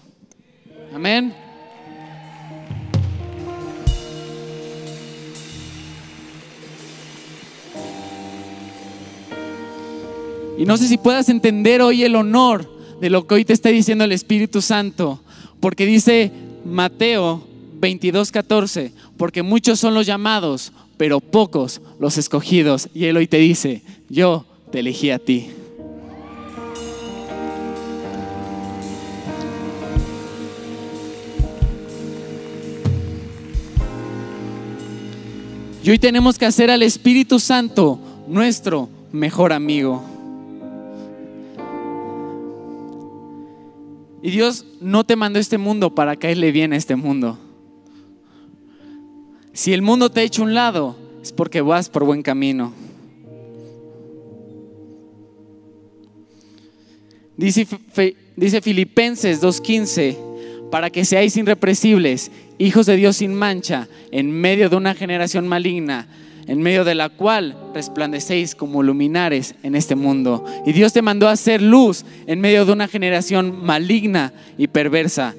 Amén. 1.01 1.33
Y 10.59 10.67
no 10.67 10.77
sé 10.77 10.89
si 10.89 10.99
puedas 10.99 11.31
entender 11.31 11.81
hoy 11.81 12.05
el 12.05 12.15
honor 12.17 12.71
de 13.01 13.09
lo 13.09 13.27
que 13.27 13.37
hoy 13.37 13.45
te 13.47 13.55
está 13.55 13.71
diciendo 13.71 14.05
el 14.05 14.13
Espíritu 14.13 14.61
Santo, 14.61 15.23
porque 15.59 15.87
dice 15.87 16.33
Mateo 16.67 17.49
22, 17.81 18.31
14, 18.31 18.93
porque 19.17 19.43
muchos 19.43 19.81
son 19.81 19.95
los 19.95 20.05
llamados, 20.05 20.71
pero 20.99 21.21
pocos 21.21 21.81
los 21.99 22.19
escogidos. 22.19 22.91
Y 22.93 23.07
Él 23.07 23.17
hoy 23.17 23.27
te 23.27 23.39
dice, 23.39 23.81
yo 24.11 24.45
te 24.71 24.81
elegí 24.81 25.09
a 25.09 25.19
ti. 25.19 25.49
Y 35.83 35.91
hoy 35.91 35.99
tenemos 35.99 36.39
que 36.39 36.45
hacer 36.45 36.71
al 36.71 36.83
Espíritu 36.83 37.39
Santo 37.39 37.99
nuestro 38.29 38.89
mejor 39.13 39.53
amigo. 39.53 40.03
Y 44.23 44.31
Dios 44.31 44.67
no 44.81 45.05
te 45.05 45.17
mandó 45.17 45.39
este 45.39 45.57
mundo 45.57 45.95
para 45.95 46.17
caerle 46.17 46.53
bien 46.53 46.75
a 46.75 46.77
este 46.77 46.97
mundo. 46.97 47.39
Si 49.55 49.73
el 49.73 49.81
mundo 49.81 50.11
te 50.11 50.21
ha 50.21 50.23
hecho 50.23 50.43
un 50.43 50.53
lado, 50.53 50.97
es 51.23 51.33
porque 51.33 51.63
vas 51.63 51.89
por 51.89 52.05
buen 52.05 52.23
camino. 52.23 52.73
Dice, 57.39 57.67
Filipenses 58.61 59.43
2.15, 59.43 60.30
para 60.71 60.91
que 60.91 61.05
seáis 61.05 61.37
irrepresibles, 61.37 62.31
hijos 62.59 62.87
de 62.87 62.97
Dios 62.97 63.17
sin 63.17 63.35
mancha, 63.35 63.89
en 64.11 64.31
medio 64.31 64.69
de 64.69 64.77
una 64.77 64.95
generación 64.95 65.49
maligna 65.49 66.07
en 66.51 66.63
medio 66.63 66.85
de 66.85 66.97
la 66.97 67.11
cual 67.11 67.57
resplandecéis 67.73 68.57
como 68.57 68.83
luminares 68.83 69.55
en 69.63 69.77
este 69.77 69.95
mundo. 69.95 70.45
Y 70.67 70.73
Dios 70.73 70.93
te 70.93 71.01
mandó 71.01 71.29
a 71.29 71.33
hacer 71.33 71.63
luz 71.63 72.05
en 72.27 72.41
medio 72.41 72.67
de 72.67 72.73
una 72.73 72.89
generación 72.89 73.65
maligna 73.65 74.33
y 74.59 74.67
perversa. 74.67 75.37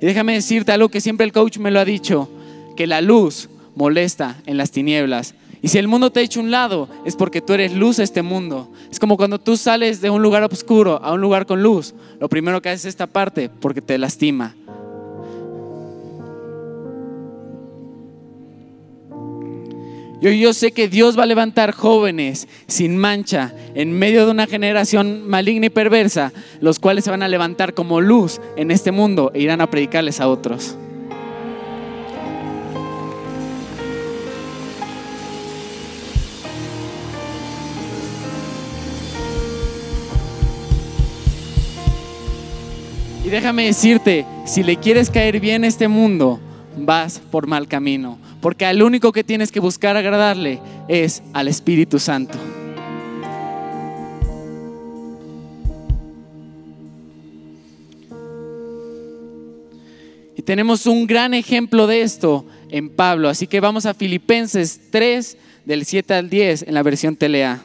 Y 0.00 0.06
déjame 0.06 0.34
decirte 0.34 0.72
algo 0.72 0.88
que 0.88 1.00
siempre 1.00 1.24
el 1.24 1.32
coach 1.32 1.58
me 1.58 1.70
lo 1.70 1.78
ha 1.78 1.84
dicho, 1.84 2.28
que 2.76 2.88
la 2.88 3.00
luz 3.00 3.48
molesta 3.76 4.38
en 4.46 4.56
las 4.56 4.72
tinieblas. 4.72 5.34
Y 5.60 5.68
si 5.68 5.78
el 5.78 5.88
mundo 5.88 6.10
te 6.10 6.20
ha 6.20 6.22
hecho 6.22 6.40
un 6.40 6.50
lado, 6.50 6.88
es 7.04 7.16
porque 7.16 7.40
tú 7.40 7.52
eres 7.52 7.72
luz 7.72 7.98
a 7.98 8.04
este 8.04 8.22
mundo. 8.22 8.70
Es 8.90 8.98
como 8.98 9.16
cuando 9.16 9.38
tú 9.38 9.56
sales 9.56 10.00
de 10.00 10.10
un 10.10 10.22
lugar 10.22 10.44
oscuro 10.44 11.00
a 11.02 11.12
un 11.12 11.20
lugar 11.20 11.46
con 11.46 11.62
luz. 11.62 11.94
Lo 12.20 12.28
primero 12.28 12.62
que 12.62 12.68
haces 12.68 12.82
es 12.82 12.90
esta 12.90 13.06
parte 13.06 13.48
porque 13.48 13.82
te 13.82 13.98
lastima. 13.98 14.54
Yo, 20.20 20.30
yo 20.30 20.52
sé 20.52 20.72
que 20.72 20.88
Dios 20.88 21.16
va 21.16 21.22
a 21.22 21.26
levantar 21.26 21.72
jóvenes 21.72 22.48
sin 22.66 22.96
mancha 22.96 23.52
en 23.74 23.92
medio 23.92 24.24
de 24.24 24.32
una 24.32 24.48
generación 24.48 25.28
maligna 25.28 25.66
y 25.66 25.70
perversa, 25.70 26.32
los 26.60 26.80
cuales 26.80 27.04
se 27.04 27.10
van 27.10 27.22
a 27.22 27.28
levantar 27.28 27.72
como 27.72 28.00
luz 28.00 28.40
en 28.56 28.72
este 28.72 28.90
mundo 28.90 29.30
e 29.32 29.42
irán 29.42 29.60
a 29.60 29.70
predicarles 29.70 30.20
a 30.20 30.28
otros. 30.28 30.76
Y 43.28 43.30
déjame 43.30 43.66
decirte, 43.66 44.24
si 44.46 44.62
le 44.62 44.76
quieres 44.76 45.10
caer 45.10 45.38
bien 45.38 45.62
a 45.62 45.66
este 45.66 45.86
mundo, 45.86 46.40
vas 46.78 47.20
por 47.30 47.46
mal 47.46 47.68
camino, 47.68 48.18
porque 48.40 48.64
al 48.64 48.82
único 48.82 49.12
que 49.12 49.22
tienes 49.22 49.52
que 49.52 49.60
buscar 49.60 49.98
agradarle 49.98 50.62
es 50.88 51.22
al 51.34 51.48
Espíritu 51.48 51.98
Santo. 51.98 52.38
Y 60.34 60.40
tenemos 60.40 60.86
un 60.86 61.06
gran 61.06 61.34
ejemplo 61.34 61.86
de 61.86 62.00
esto 62.00 62.46
en 62.70 62.88
Pablo, 62.88 63.28
así 63.28 63.46
que 63.46 63.60
vamos 63.60 63.84
a 63.84 63.92
Filipenses 63.92 64.80
3 64.90 65.36
del 65.66 65.84
7 65.84 66.14
al 66.14 66.30
10 66.30 66.62
en 66.62 66.72
la 66.72 66.82
versión 66.82 67.14
Telea. 67.14 67.62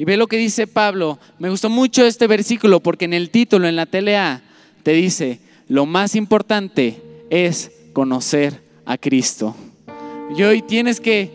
Y 0.00 0.06
ve 0.06 0.16
lo 0.16 0.28
que 0.28 0.38
dice 0.38 0.66
Pablo. 0.66 1.18
Me 1.38 1.50
gustó 1.50 1.68
mucho 1.68 2.06
este 2.06 2.26
versículo 2.26 2.80
porque 2.80 3.04
en 3.04 3.12
el 3.12 3.28
título, 3.28 3.68
en 3.68 3.76
la 3.76 3.84
TLA, 3.84 4.40
te 4.82 4.92
dice, 4.92 5.40
lo 5.68 5.84
más 5.84 6.14
importante 6.14 7.02
es 7.28 7.70
conocer 7.92 8.62
a 8.86 8.96
Cristo. 8.96 9.54
Y 10.34 10.42
hoy 10.42 10.62
tienes 10.62 11.02
que, 11.02 11.30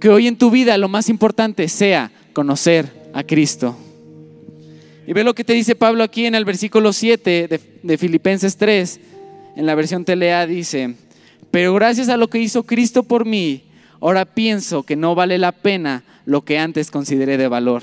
que 0.00 0.08
hoy 0.08 0.28
en 0.28 0.38
tu 0.38 0.50
vida 0.50 0.78
lo 0.78 0.88
más 0.88 1.10
importante 1.10 1.68
sea 1.68 2.10
conocer 2.32 3.10
a 3.12 3.22
Cristo. 3.22 3.76
Y 5.06 5.12
ve 5.12 5.22
lo 5.22 5.34
que 5.34 5.44
te 5.44 5.52
dice 5.52 5.74
Pablo 5.74 6.04
aquí 6.04 6.24
en 6.24 6.36
el 6.36 6.46
versículo 6.46 6.90
7 6.94 7.60
de, 7.82 7.98
Filipenses 7.98 8.56
3, 8.56 8.98
en 9.56 9.66
la 9.66 9.74
versión 9.74 10.06
TLA 10.06 10.46
dice, 10.46 10.94
pero 11.50 11.74
gracias 11.74 12.08
a 12.08 12.16
lo 12.16 12.28
que 12.28 12.38
hizo 12.38 12.62
Cristo 12.62 13.02
por 13.02 13.26
mí, 13.26 13.64
ahora 14.00 14.24
pienso 14.24 14.82
que 14.82 14.96
no 14.96 15.14
vale 15.14 15.38
la 15.38 15.52
pena 15.52 16.04
lo 16.24 16.42
que 16.44 16.58
antes 16.58 16.90
consideré 16.90 17.36
de 17.36 17.48
valor. 17.48 17.82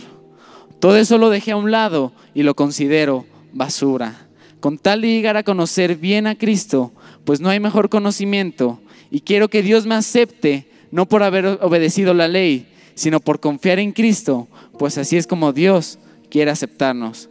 Todo 0.80 0.98
eso 0.98 1.18
lo 1.18 1.30
dejé 1.30 1.52
a 1.52 1.56
un 1.58 1.72
lado 1.72 2.12
y 2.34 2.44
lo 2.44 2.56
considero 2.56 3.26
basura. 3.54 4.28
Con 4.60 4.78
tal 4.78 5.02
de 5.02 5.10
llegar 5.10 5.38
a 5.38 5.44
conocer 5.44 5.96
bien 5.96 6.28
a 6.28 6.36
Cristo, 6.36 6.92
pues 7.26 7.40
no 7.40 7.50
hay 7.50 7.60
mejor 7.60 7.90
conocimiento. 7.90 8.80
Y 9.12 9.22
quiero 9.22 9.48
que 9.48 9.62
Dios 9.62 9.86
me 9.86 9.96
acepte, 9.96 10.68
no 10.92 11.06
por 11.06 11.24
haber 11.24 11.46
obedecido 11.62 12.14
la 12.14 12.28
ley, 12.28 12.68
sino 12.96 13.20
por 13.20 13.40
confiar 13.40 13.80
en 13.80 13.92
Cristo, 13.92 14.48
pues 14.78 14.98
así 14.98 15.18
es 15.18 15.28
como 15.28 15.54
Dios 15.54 16.00
quiere 16.30 16.52
aceptarnos. 16.52 17.30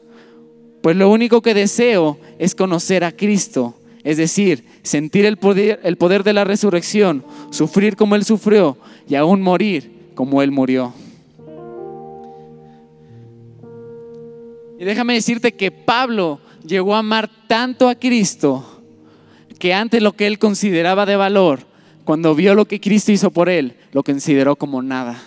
Pues 0.83 0.97
lo 0.97 1.11
único 1.11 1.43
que 1.43 1.55
deseo 1.55 2.19
es 2.39 2.55
conocer 2.55 3.05
a 3.05 3.13
Cristo, 3.13 3.77
es 4.05 4.17
decir, 4.17 4.65
sentir 4.83 5.25
el 5.25 5.37
poder, 5.37 5.81
el 5.85 5.97
poder 5.97 6.25
de 6.25 6.33
la 6.33 6.45
resurrección, 6.45 7.25
sufrir 7.51 7.97
como 7.97 8.15
Él 8.15 8.25
sufrió 8.25 8.77
y 9.09 9.15
aún 9.15 9.41
morir 9.43 10.11
como 10.15 10.43
Él 10.43 10.51
murió. 10.51 10.93
Y 14.79 14.85
déjame 14.85 15.15
decirte 15.15 15.53
que 15.53 15.71
Pablo 15.71 16.41
llegó 16.67 16.97
a 16.97 16.99
amar 16.99 17.31
tanto 17.47 17.89
a 17.89 17.95
Cristo 17.95 18.65
que 19.63 19.75
antes 19.75 20.03
lo 20.03 20.15
que 20.15 20.27
él 20.27 20.41
consideraba 20.41 21.07
de 21.07 21.15
valor, 21.15 21.61
cuando 22.03 22.35
vio 22.35 22.57
lo 22.57 22.65
que 22.65 22.81
Cristo 22.81 23.13
hizo 23.13 23.31
por 23.31 23.49
él, 23.49 23.77
lo 23.93 24.03
consideró 24.03 24.57
como 24.57 24.83
nada. 24.83 25.23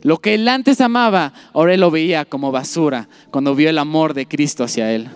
Lo 0.00 0.16
que 0.16 0.32
él 0.32 0.48
antes 0.48 0.80
amaba, 0.80 1.34
ahora 1.52 1.76
lo 1.76 1.90
veía 1.90 2.24
como 2.24 2.52
basura 2.52 3.10
cuando 3.30 3.54
vio 3.54 3.68
el 3.68 3.76
amor 3.76 4.14
de 4.14 4.24
Cristo 4.24 4.64
hacia 4.64 4.90
él. 4.92 5.10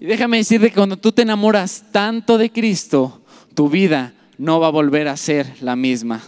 Y 0.00 0.06
déjame 0.06 0.36
decirte 0.36 0.68
que 0.68 0.76
cuando 0.76 0.96
tú 0.96 1.10
te 1.10 1.22
enamoras 1.22 1.84
tanto 1.90 2.38
de 2.38 2.50
Cristo, 2.50 3.20
tu 3.54 3.68
vida 3.68 4.14
no 4.36 4.60
va 4.60 4.68
a 4.68 4.70
volver 4.70 5.08
a 5.08 5.16
ser 5.16 5.54
la 5.60 5.74
misma. 5.74 6.22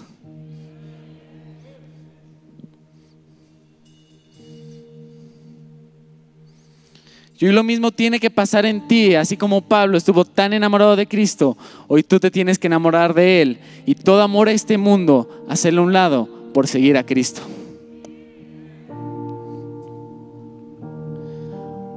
Y 7.39 7.47
lo 7.47 7.63
mismo 7.63 7.91
tiene 7.91 8.21
que 8.21 8.29
pasar 8.29 8.67
en 8.67 8.87
ti, 8.87 9.15
así 9.15 9.35
como 9.35 9.63
Pablo 9.63 9.97
estuvo 9.97 10.27
tan 10.27 10.53
enamorado 10.53 10.95
de 10.95 11.07
Cristo, 11.07 11.57
hoy 11.89 12.03
tú 12.03 12.21
te 12.21 12.31
tienes 12.31 12.59
que 12.59 12.67
enamorar 12.67 13.15
de 13.15 13.41
Él 13.41 13.59
y 13.87 13.95
todo 13.95 14.21
amor 14.21 14.49
a 14.49 14.53
este 14.53 14.77
mundo, 14.77 15.47
hacerlo 15.49 15.81
a 15.81 15.85
un 15.87 15.93
lado 15.95 16.29
por 16.53 16.67
seguir 16.67 16.99
a 16.99 17.07
Cristo. 17.07 17.41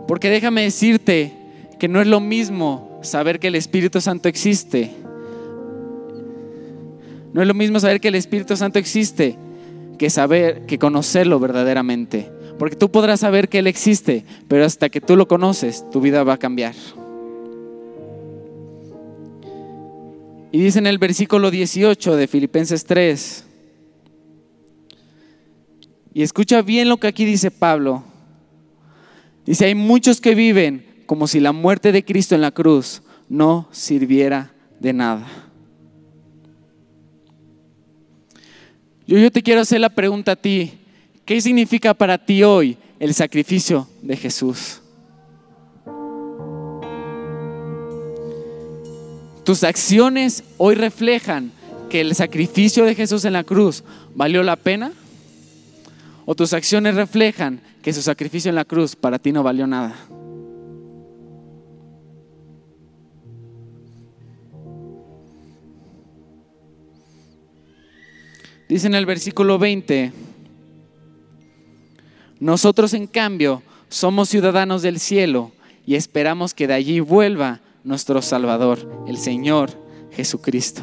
Porque 0.08 0.30
déjame 0.30 0.62
decirte 0.62 1.43
que 1.84 1.90
no 1.90 2.00
es 2.00 2.08
lo 2.08 2.22
mismo 2.22 2.98
saber 3.02 3.42
que 3.42 3.48
el 3.48 3.56
Espíritu 3.56 4.00
Santo 4.00 4.30
existe. 4.30 4.90
No 7.34 7.42
es 7.42 7.48
lo 7.50 7.54
mismo 7.54 7.78
saber 7.78 8.00
que 8.00 8.08
el 8.08 8.16
Espíritu 8.16 8.56
Santo 8.56 8.80
existe 8.80 9.36
que 9.98 10.10
saber, 10.10 10.66
que 10.66 10.80
conocerlo 10.80 11.42
verdaderamente. 11.42 12.32
Porque 12.58 12.78
tú 12.78 12.90
podrás 12.90 13.20
saber 13.20 13.50
que 13.50 13.60
Él 13.60 13.68
existe, 13.68 14.24
pero 14.48 14.64
hasta 14.64 14.88
que 14.88 15.02
tú 15.02 15.18
lo 15.18 15.28
conoces, 15.28 15.84
tu 15.92 16.00
vida 16.00 16.24
va 16.24 16.36
a 16.36 16.38
cambiar. 16.38 16.74
Y 20.54 20.62
dice 20.62 20.80
en 20.80 20.88
el 20.88 21.00
versículo 21.00 21.52
18 21.52 22.16
de 22.16 22.28
Filipenses 22.28 22.86
3, 22.86 23.46
y 26.14 26.22
escucha 26.22 26.62
bien 26.62 26.88
lo 26.88 26.96
que 26.96 27.08
aquí 27.08 27.26
dice 27.26 27.52
Pablo. 27.52 28.06
Dice, 29.46 29.66
hay 29.66 29.76
muchos 29.76 30.22
que 30.22 30.34
viven 30.34 30.93
como 31.06 31.28
si 31.28 31.40
la 31.40 31.52
muerte 31.52 31.92
de 31.92 32.04
Cristo 32.04 32.36
en 32.36 32.42
la 32.42 32.52
cruz 32.52 33.02
no 33.30 33.68
sirviera 33.72 34.54
de 34.80 34.94
nada. 34.94 35.28
Yo, 39.06 39.32
te 39.32 39.44
quiero 39.44 39.62
hacer 39.62 39.82
la 39.82 39.90
pregunta 39.90 40.32
a 40.32 40.36
ti, 40.36 40.80
¿Qué 41.26 41.40
significa 41.40 41.94
para 41.94 42.18
ti 42.18 42.44
hoy 42.44 42.78
el 43.00 43.14
sacrificio 43.14 43.88
de 44.02 44.18
Jesús? 44.18 44.82
¿Tus 49.46 49.64
acciones 49.64 50.44
hoy 50.58 50.76
reflejan 50.76 51.52
que 51.90 52.02
el 52.02 52.14
sacrificio 52.16 52.84
de 52.84 52.96
Jesús 52.96 53.24
en 53.24 53.34
la 53.34 53.44
cruz 53.44 53.84
valió 54.16 54.44
la 54.44 54.58
pena? 54.58 54.92
¿O 56.26 56.36
tus 56.36 56.54
acciones 56.54 56.96
reflejan 56.96 57.62
que 57.82 57.94
su 57.94 58.02
sacrificio 58.02 58.50
en 58.50 58.56
la 58.56 58.66
cruz 58.66 58.96
para 58.96 59.20
ti 59.20 59.32
no 59.32 59.44
valió 59.44 59.66
nada? 59.66 59.96
Dice 68.74 68.88
en 68.88 68.96
el 68.96 69.06
versículo 69.06 69.60
20, 69.60 70.12
nosotros, 72.40 72.96
en 72.96 73.06
cambio, 73.06 73.62
somos 73.88 74.30
ciudadanos 74.30 74.82
del 74.82 75.00
cielo 75.00 75.52
y 75.86 75.94
esperamos 75.94 76.56
que 76.56 76.66
de 76.66 76.74
allí 76.74 77.00
vuelva 77.00 77.62
nuestro 77.84 78.20
Salvador, 78.24 79.04
el 79.08 79.18
Señor 79.20 79.70
Jesucristo. 80.14 80.82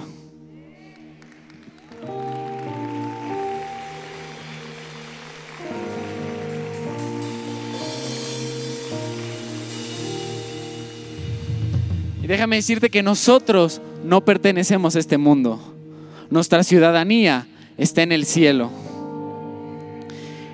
Y 12.23 12.27
déjame 12.29 12.55
decirte 12.55 12.89
que 12.89 13.03
nosotros 13.03 13.81
no 14.05 14.25
pertenecemos 14.25 14.95
a 14.95 15.01
este 15.01 15.19
mundo. 15.19 15.59
Nuestra 16.31 16.63
ciudadanía 16.63 17.49
está 17.81 18.03
en 18.03 18.13
el 18.13 18.27
cielo. 18.27 18.71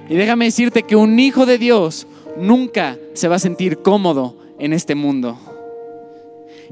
Y 0.09 0.15
déjame 0.15 0.47
decirte 0.47 0.85
que 0.85 0.97
un 0.97 1.19
hijo 1.19 1.45
de 1.45 1.59
Dios 1.59 2.07
nunca 2.37 2.97
se 3.15 3.29
va 3.29 3.37
a 3.37 3.41
sentir 3.41 3.79
cómodo 3.79 4.37
en 4.59 4.73
este 4.73 4.95
mundo. 4.95 5.37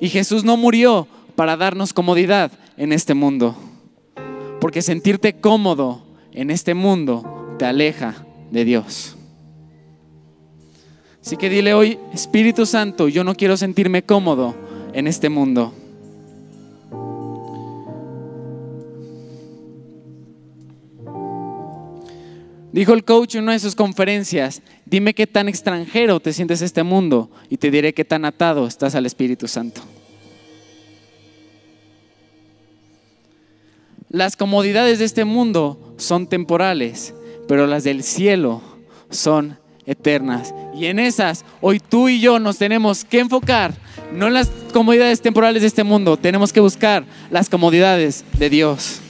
Y 0.01 0.09
Jesús 0.09 0.45
no 0.45 0.57
murió 0.57 1.09
para 1.35 1.57
darnos 1.57 1.93
comodidad 1.93 2.53
en 2.77 2.93
este 2.93 3.15
mundo. 3.15 3.57
Porque 4.61 4.83
sentirte 4.83 5.35
cómodo 5.35 6.05
en 6.33 6.51
este 6.51 6.75
mundo 6.75 7.57
te 7.59 7.65
aleja 7.65 8.25
de 8.51 8.65
Dios. 8.65 9.17
Así 11.21 11.37
que 11.37 11.51
dile 11.51 11.75
hoy, 11.75 11.99
Espíritu 12.13 12.67
Santo, 12.67 13.09
yo 13.09 13.25
no 13.25 13.35
quiero 13.35 13.57
sentirme 13.57 14.03
cómodo 14.03 14.55
en 14.93 15.07
este 15.07 15.29
mundo. 15.29 15.75
Dijo 22.75 22.93
el 22.93 23.05
coach 23.05 23.37
en 23.37 23.45
una 23.45 23.53
de 23.53 23.61
sus 23.61 23.77
conferencias, 23.77 24.61
dime 24.85 25.15
qué 25.15 25.29
tan 25.29 25.49
extranjero 25.49 26.19
te 26.19 26.33
sientes 26.33 26.61
este 26.61 26.83
mundo 26.83 27.31
y 27.49 27.57
te 27.57 27.71
diré 27.71 27.95
qué 27.95 28.05
tan 28.05 28.25
atado 28.25 28.67
estás 28.67 28.97
al 28.97 29.07
Espíritu 29.07 29.47
Santo. 29.47 29.81
Las 34.09 34.35
comodidades 34.35 34.99
de 34.99 35.05
este 35.05 35.25
mundo 35.25 35.95
son 35.99 36.27
temporales, 36.27 37.15
pero 37.47 37.69
las 37.69 37.85
del 37.85 38.03
cielo 38.03 38.61
son 39.09 39.57
eternas. 39.87 40.53
Y 40.75 40.87
en 40.87 40.99
esas, 40.99 41.45
hoy 41.61 41.79
tú 41.79 42.09
y 42.09 42.19
yo 42.19 42.41
nos 42.41 42.59
tenemos 42.59 43.05
que 43.05 43.21
enfocar, 43.21 43.73
no 44.13 44.27
en 44.27 44.35
las 44.35 44.51
comodidades 44.73 45.21
temporales 45.21 45.63
de 45.63 45.69
este 45.69 45.85
mundo, 45.85 46.17
tenemos 46.17 46.53
que 46.53 46.59
buscar 46.59 47.05
las 47.31 47.49
comodidades 47.49 48.25
de 48.37 48.51
Dios. 48.51 49.01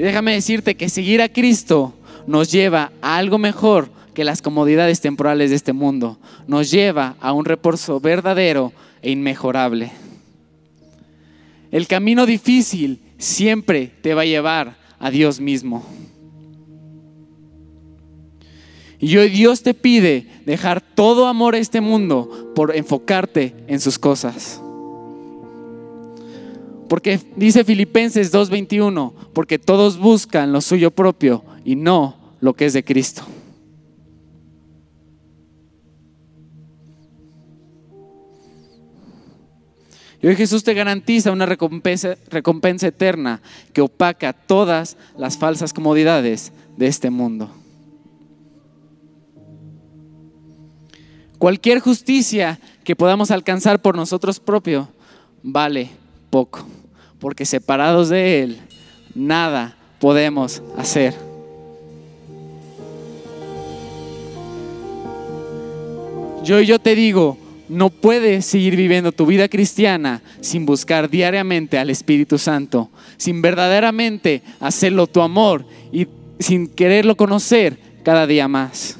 Y 0.00 0.02
déjame 0.02 0.32
decirte 0.32 0.76
que 0.78 0.88
seguir 0.88 1.20
a 1.20 1.28
Cristo 1.28 1.92
nos 2.26 2.50
lleva 2.50 2.90
a 3.02 3.18
algo 3.18 3.36
mejor 3.36 3.90
que 4.14 4.24
las 4.24 4.40
comodidades 4.40 5.02
temporales 5.02 5.50
de 5.50 5.56
este 5.56 5.74
mundo. 5.74 6.18
Nos 6.46 6.70
lleva 6.70 7.16
a 7.20 7.34
un 7.34 7.44
reposo 7.44 8.00
verdadero 8.00 8.72
e 9.02 9.10
inmejorable. 9.10 9.92
El 11.70 11.86
camino 11.86 12.24
difícil 12.24 13.02
siempre 13.18 13.92
te 14.00 14.14
va 14.14 14.22
a 14.22 14.24
llevar 14.24 14.78
a 14.98 15.10
Dios 15.10 15.38
mismo. 15.38 15.84
Y 18.98 19.18
hoy 19.18 19.28
Dios 19.28 19.62
te 19.62 19.74
pide 19.74 20.28
dejar 20.46 20.80
todo 20.80 21.26
amor 21.26 21.54
a 21.54 21.58
este 21.58 21.82
mundo 21.82 22.54
por 22.54 22.74
enfocarte 22.74 23.54
en 23.66 23.80
sus 23.80 23.98
cosas. 23.98 24.62
Porque 26.90 27.20
dice 27.36 27.62
Filipenses 27.62 28.32
2:21, 28.32 29.14
porque 29.32 29.60
todos 29.60 29.96
buscan 29.96 30.50
lo 30.50 30.60
suyo 30.60 30.90
propio 30.90 31.44
y 31.64 31.76
no 31.76 32.16
lo 32.40 32.54
que 32.54 32.66
es 32.66 32.72
de 32.72 32.82
Cristo. 32.82 33.22
Y 40.20 40.26
hoy 40.26 40.34
Jesús 40.34 40.64
te 40.64 40.74
garantiza 40.74 41.30
una 41.30 41.46
recompensa, 41.46 42.16
eterna 42.88 43.40
que 43.72 43.82
opaca 43.82 44.32
todas 44.32 44.96
las 45.16 45.38
falsas 45.38 45.72
comodidades 45.72 46.50
de 46.76 46.88
este 46.88 47.08
mundo. 47.08 47.52
Cualquier 51.38 51.78
justicia 51.78 52.58
que 52.82 52.96
podamos 52.96 53.30
alcanzar 53.30 53.80
por 53.80 53.94
nosotros 53.94 54.40
propios 54.40 54.88
vale 55.44 55.88
poco, 56.30 56.66
porque 57.20 57.44
separados 57.44 58.08
de 58.08 58.42
Él, 58.42 58.58
nada 59.14 59.76
podemos 60.00 60.62
hacer. 60.76 61.14
Yo 66.42 66.60
yo 66.60 66.78
te 66.78 66.94
digo, 66.94 67.36
no 67.68 67.90
puedes 67.90 68.46
seguir 68.46 68.74
viviendo 68.74 69.12
tu 69.12 69.26
vida 69.26 69.48
cristiana 69.48 70.22
sin 70.40 70.66
buscar 70.66 71.08
diariamente 71.10 71.78
al 71.78 71.90
Espíritu 71.90 72.38
Santo, 72.38 72.90
sin 73.16 73.42
verdaderamente 73.42 74.42
hacerlo 74.58 75.06
tu 75.06 75.20
amor 75.20 75.64
y 75.92 76.08
sin 76.38 76.66
quererlo 76.66 77.16
conocer 77.16 77.78
cada 78.02 78.26
día 78.26 78.48
más. 78.48 78.96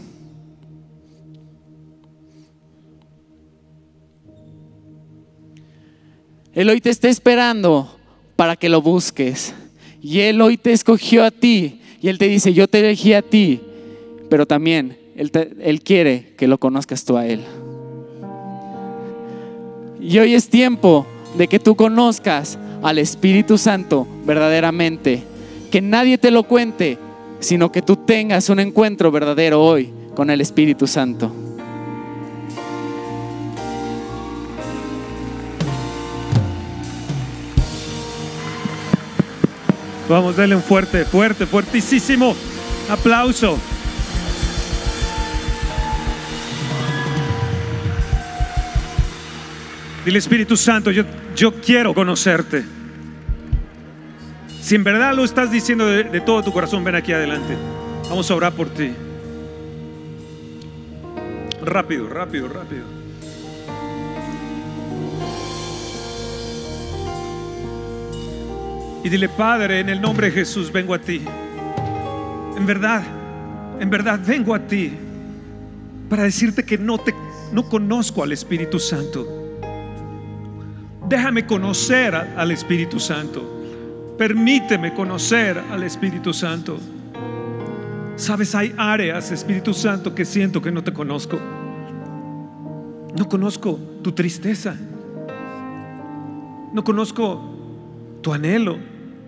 Él 6.53 6.69
hoy 6.69 6.81
te 6.81 6.91
está 6.91 7.09
esperando 7.09 8.00
para 8.41 8.57
que 8.57 8.71
lo 8.71 8.81
busques. 8.81 9.53
Y 10.01 10.21
Él 10.21 10.41
hoy 10.41 10.57
te 10.57 10.73
escogió 10.73 11.25
a 11.25 11.31
ti. 11.31 11.83
Y 12.01 12.09
Él 12.09 12.17
te 12.17 12.27
dice, 12.27 12.55
yo 12.55 12.69
te 12.69 12.81
elegí 12.81 13.13
a 13.13 13.21
ti. 13.21 13.61
Pero 14.31 14.47
también 14.47 14.97
Él, 15.15 15.31
él 15.61 15.83
quiere 15.83 16.33
que 16.39 16.49
lo 16.49 16.57
conozcas 16.57 17.05
tú 17.05 17.19
a 17.19 17.27
Él. 17.27 17.43
Y 20.01 20.19
hoy 20.21 20.35
es 20.35 20.49
tiempo 20.49 21.07
de 21.37 21.49
que 21.49 21.59
tú 21.59 21.77
conozcas 21.77 22.59
al 22.81 22.97
Espíritu 22.97 23.59
Santo 23.59 24.09
verdaderamente. 24.25 25.23
Que 25.71 25.83
nadie 25.83 26.17
te 26.17 26.31
lo 26.31 26.45
cuente, 26.45 26.97
sino 27.41 27.71
que 27.71 27.83
tú 27.83 27.95
tengas 27.95 28.49
un 28.49 28.61
encuentro 28.61 29.11
verdadero 29.11 29.63
hoy 29.63 29.91
con 30.15 30.31
el 30.31 30.41
Espíritu 30.41 30.87
Santo. 30.87 31.31
Vamos, 40.11 40.37
denle 40.37 40.57
un 40.57 40.63
fuerte, 40.63 41.05
fuerte, 41.05 41.47
fuertísimo 41.47 42.35
aplauso. 42.89 43.57
Dile 50.05 50.19
Espíritu 50.19 50.57
Santo, 50.57 50.91
yo, 50.91 51.05
yo 51.37 51.55
quiero 51.61 51.95
conocerte. 51.95 52.65
Si 54.61 54.75
en 54.75 54.83
verdad 54.83 55.15
lo 55.15 55.23
estás 55.23 55.53
diciendo 55.53 55.87
de, 55.87 56.03
de 56.03 56.21
todo 56.21 56.43
tu 56.43 56.53
corazón, 56.53 56.83
ven 56.83 56.97
aquí 56.97 57.13
adelante. 57.13 57.57
Vamos 58.09 58.29
a 58.33 58.35
orar 58.35 58.53
por 58.53 58.69
ti. 58.69 58.91
Rápido, 61.63 62.09
rápido, 62.09 62.49
rápido. 62.49 63.00
Y 69.03 69.09
dile, 69.09 69.29
Padre, 69.29 69.81
en 69.81 69.89
el 69.89 70.01
nombre 70.01 70.27
de 70.29 70.33
Jesús 70.33 70.71
vengo 70.71 70.95
a 70.95 70.99
ti. 70.99 71.23
En 72.57 72.67
verdad, 72.67 73.03
en 73.81 73.89
verdad 73.89 74.21
vengo 74.25 74.55
a 74.55 74.59
ti 74.61 74.93
para 76.09 76.25
decirte 76.25 76.65
que 76.65 76.77
no 76.77 76.99
te 76.99 77.15
no 77.53 77.69
conozco 77.69 78.23
al 78.23 78.33
Espíritu 78.33 78.79
Santo. 78.79 79.27
Déjame 81.09 81.47
conocer 81.47 82.15
al 82.15 82.51
Espíritu 82.51 83.01
Santo. 83.01 84.15
Permíteme 84.17 84.95
conocer 84.95 85.59
al 85.71 85.83
Espíritu 85.83 86.33
Santo. 86.33 86.79
Sabes, 88.17 88.55
hay 88.55 88.75
áreas, 88.77 89.33
Espíritu 89.33 89.73
Santo, 89.73 90.15
que 90.15 90.25
siento 90.25 90.61
que 90.61 90.71
no 90.71 90.85
te 90.85 90.93
conozco. 90.93 91.41
No 93.17 93.29
conozco 93.29 93.81
tu 94.03 94.13
tristeza. 94.13 94.77
No 96.73 96.85
conozco 96.85 97.41
tu 98.21 98.33
anhelo. 98.33 98.79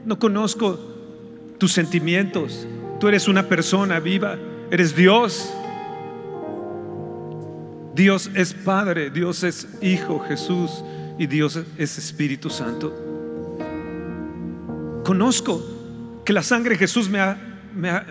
No 0.04 0.18
conozco 0.18 0.78
tus 1.58 1.72
sentimientos. 1.72 2.66
Tú 2.98 3.08
eres 3.08 3.28
una 3.28 3.48
persona 3.48 4.00
viva. 4.00 4.36
Eres 4.70 4.94
Dios. 4.96 5.52
Dios 7.94 8.30
es 8.34 8.54
Padre, 8.54 9.10
Dios 9.10 9.44
es 9.44 9.68
Hijo 9.82 10.20
Jesús 10.20 10.82
y 11.18 11.26
Dios 11.26 11.58
es 11.76 11.98
Espíritu 11.98 12.48
Santo. 12.48 12.92
Conozco 15.04 15.62
que 16.24 16.32
la 16.32 16.42
sangre 16.42 16.70
de 16.70 16.78
Jesús 16.78 17.10
me 17.10 17.20
ha, 17.20 17.36
me 17.74 17.90
ha, 17.90 18.06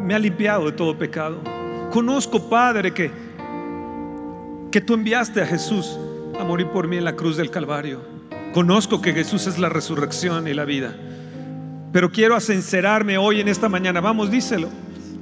me 0.00 0.14
ha 0.14 0.18
limpiado 0.18 0.66
de 0.66 0.72
todo 0.72 0.98
pecado. 0.98 1.40
Conozco, 1.90 2.50
Padre, 2.50 2.92
que, 2.92 3.10
que 4.70 4.80
tú 4.80 4.94
enviaste 4.94 5.40
a 5.40 5.46
Jesús 5.46 5.98
a 6.38 6.44
morir 6.44 6.66
por 6.68 6.86
mí 6.86 6.96
en 6.98 7.04
la 7.04 7.16
cruz 7.16 7.36
del 7.36 7.50
Calvario. 7.50 8.09
Conozco 8.52 9.00
que 9.00 9.12
Jesús 9.12 9.46
es 9.46 9.58
la 9.58 9.68
resurrección 9.68 10.48
y 10.48 10.54
la 10.54 10.64
vida. 10.64 10.94
Pero 11.92 12.10
quiero 12.10 12.38
sincerarme 12.40 13.18
hoy 13.18 13.40
en 13.40 13.48
esta 13.48 13.68
mañana. 13.68 14.00
Vamos, 14.00 14.30
díselo. 14.30 14.68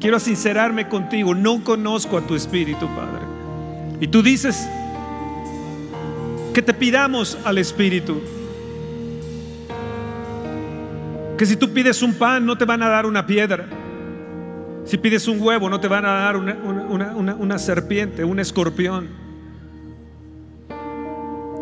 Quiero 0.00 0.18
sincerarme 0.20 0.88
contigo. 0.88 1.34
No 1.34 1.62
conozco 1.64 2.16
a 2.18 2.22
tu 2.22 2.34
Espíritu, 2.34 2.86
Padre. 2.94 3.22
Y 4.00 4.08
tú 4.08 4.22
dices 4.22 4.68
que 6.54 6.62
te 6.62 6.72
pidamos 6.72 7.36
al 7.44 7.58
Espíritu. 7.58 8.20
Que 11.36 11.46
si 11.46 11.56
tú 11.56 11.72
pides 11.72 12.02
un 12.02 12.14
pan, 12.14 12.44
no 12.46 12.56
te 12.58 12.64
van 12.64 12.82
a 12.82 12.88
dar 12.88 13.06
una 13.06 13.26
piedra. 13.26 13.66
Si 14.84 14.96
pides 14.96 15.28
un 15.28 15.40
huevo, 15.40 15.68
no 15.68 15.78
te 15.80 15.86
van 15.88 16.04
a 16.04 16.12
dar 16.12 16.36
una, 16.36 16.54
una- 16.54 17.14
una- 17.14 17.34
una 17.34 17.58
serpiente, 17.58 18.24
un 18.24 18.40
escorpión. 18.40 19.27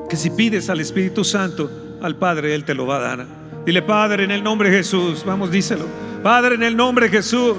Que 0.08 0.16
si 0.16 0.30
pides 0.30 0.70
al 0.70 0.80
Espíritu 0.80 1.24
Santo, 1.24 1.70
al 2.00 2.16
Padre, 2.16 2.54
Él 2.54 2.64
te 2.64 2.74
lo 2.74 2.86
va 2.86 2.96
a 2.96 3.00
dar. 3.00 3.26
Dile, 3.64 3.82
Padre, 3.82 4.24
en 4.24 4.30
el 4.30 4.42
nombre 4.44 4.70
de 4.70 4.76
Jesús, 4.76 5.24
vamos, 5.24 5.50
díselo. 5.50 5.86
Padre, 6.22 6.54
en 6.54 6.62
el 6.62 6.76
nombre 6.76 7.06
de 7.06 7.16
Jesús, 7.16 7.56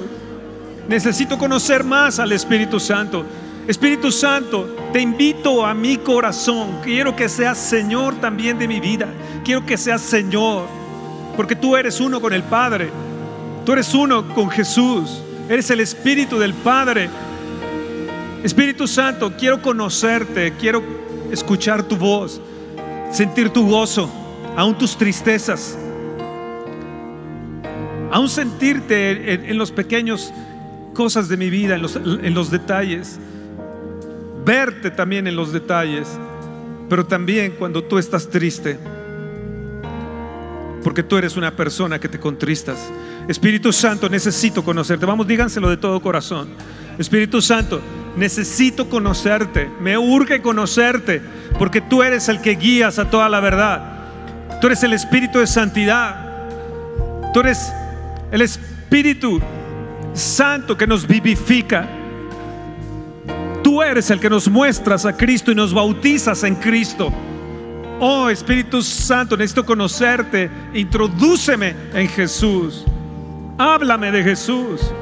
necesito 0.88 1.38
conocer 1.38 1.83
más 1.83 2.19
al 2.19 2.31
Espíritu 2.31 2.79
Santo. 2.79 3.25
Espíritu 3.67 4.12
Santo, 4.12 4.73
te 4.93 5.01
invito 5.01 5.65
a 5.65 5.73
mi 5.73 5.97
corazón. 5.97 6.79
Quiero 6.83 7.15
que 7.15 7.27
seas 7.27 7.57
Señor 7.57 8.15
también 8.21 8.57
de 8.57 8.67
mi 8.67 8.79
vida. 8.79 9.07
Quiero 9.43 9.65
que 9.65 9.77
seas 9.77 10.01
Señor, 10.01 10.67
porque 11.36 11.55
tú 11.55 11.75
eres 11.75 11.99
uno 11.99 12.21
con 12.21 12.31
el 12.31 12.43
Padre. 12.43 12.89
Tú 13.65 13.73
eres 13.73 13.93
uno 13.93 14.33
con 14.33 14.49
Jesús. 14.49 15.21
Eres 15.49 15.69
el 15.69 15.81
Espíritu 15.81 16.39
del 16.39 16.53
Padre. 16.53 17.10
Espíritu 18.43 18.88
Santo, 18.88 19.33
quiero 19.38 19.62
conocerte, 19.62 20.53
quiero 20.57 21.07
escuchar 21.31 21.83
tu 21.83 21.95
voz, 21.95 22.41
sentir 23.11 23.49
tu 23.49 23.67
gozo, 23.67 24.09
aún 24.55 24.77
tus 24.77 24.97
tristezas, 24.97 25.77
aún 28.11 28.29
sentirte 28.29 29.33
en, 29.33 29.45
en 29.45 29.57
los 29.57 29.71
pequeños 29.71 30.33
cosas 30.93 31.29
de 31.29 31.37
mi 31.37 31.49
vida, 31.49 31.75
en 31.75 31.81
los, 31.81 31.95
en 31.95 32.33
los 32.33 32.49
detalles, 32.49 33.19
verte 34.45 34.89
también 34.89 35.27
en 35.27 35.35
los 35.35 35.51
detalles. 35.51 36.07
pero 36.89 37.05
también 37.05 37.53
cuando 37.59 37.83
tú 37.83 37.97
estás 37.97 38.29
triste, 38.29 38.79
porque 40.88 41.04
tú 41.04 41.17
eres 41.17 41.36
una 41.36 41.54
persona 41.54 42.00
que 42.00 42.08
te 42.08 42.17
contristas. 42.17 42.78
Espíritu 43.28 43.73
Santo, 43.73 44.08
necesito 44.08 44.63
conocerte. 44.63 45.06
Vamos, 45.06 45.28
díganselo 45.28 45.69
de 45.69 45.76
todo 45.76 46.00
corazón. 46.00 46.47
Espíritu 46.97 47.41
Santo, 47.41 47.82
necesito 48.15 48.89
conocerte. 48.89 49.69
Me 49.82 49.97
urge 49.97 50.41
conocerte, 50.41 51.21
porque 51.60 51.82
tú 51.82 52.04
eres 52.04 52.30
el 52.30 52.39
que 52.39 52.52
guías 52.52 53.00
a 53.00 53.10
toda 53.10 53.28
la 53.28 53.41
verdad. 53.41 54.62
Tú 54.62 54.67
eres 54.67 54.82
el 54.82 54.93
Espíritu 54.93 55.39
de 55.39 55.47
santidad. 55.47 57.34
Tú 57.34 57.41
eres 57.41 57.69
el 58.32 58.41
Espíritu 58.41 59.41
Santo 60.13 60.78
que 60.78 60.88
nos 60.88 61.06
vivifica. 61.06 61.86
Tú 63.62 63.84
eres 63.84 64.10
el 64.10 64.21
que 64.21 64.30
nos 64.30 64.47
muestras 64.47 65.06
a 65.06 65.17
Cristo 65.17 65.52
y 65.52 65.56
nos 65.56 65.73
bautizas 65.73 66.45
en 66.45 66.56
Cristo. 66.56 67.12
Oh 67.99 68.29
Espíritu 68.29 68.81
Santo, 68.81 69.36
necesito 69.36 69.65
conocerte. 69.65 70.49
Introdúceme 70.73 71.75
en 71.93 72.07
Jesús. 72.07 72.86
Háblame 73.57 74.12
de 74.12 74.23
Jesús. 74.23 74.93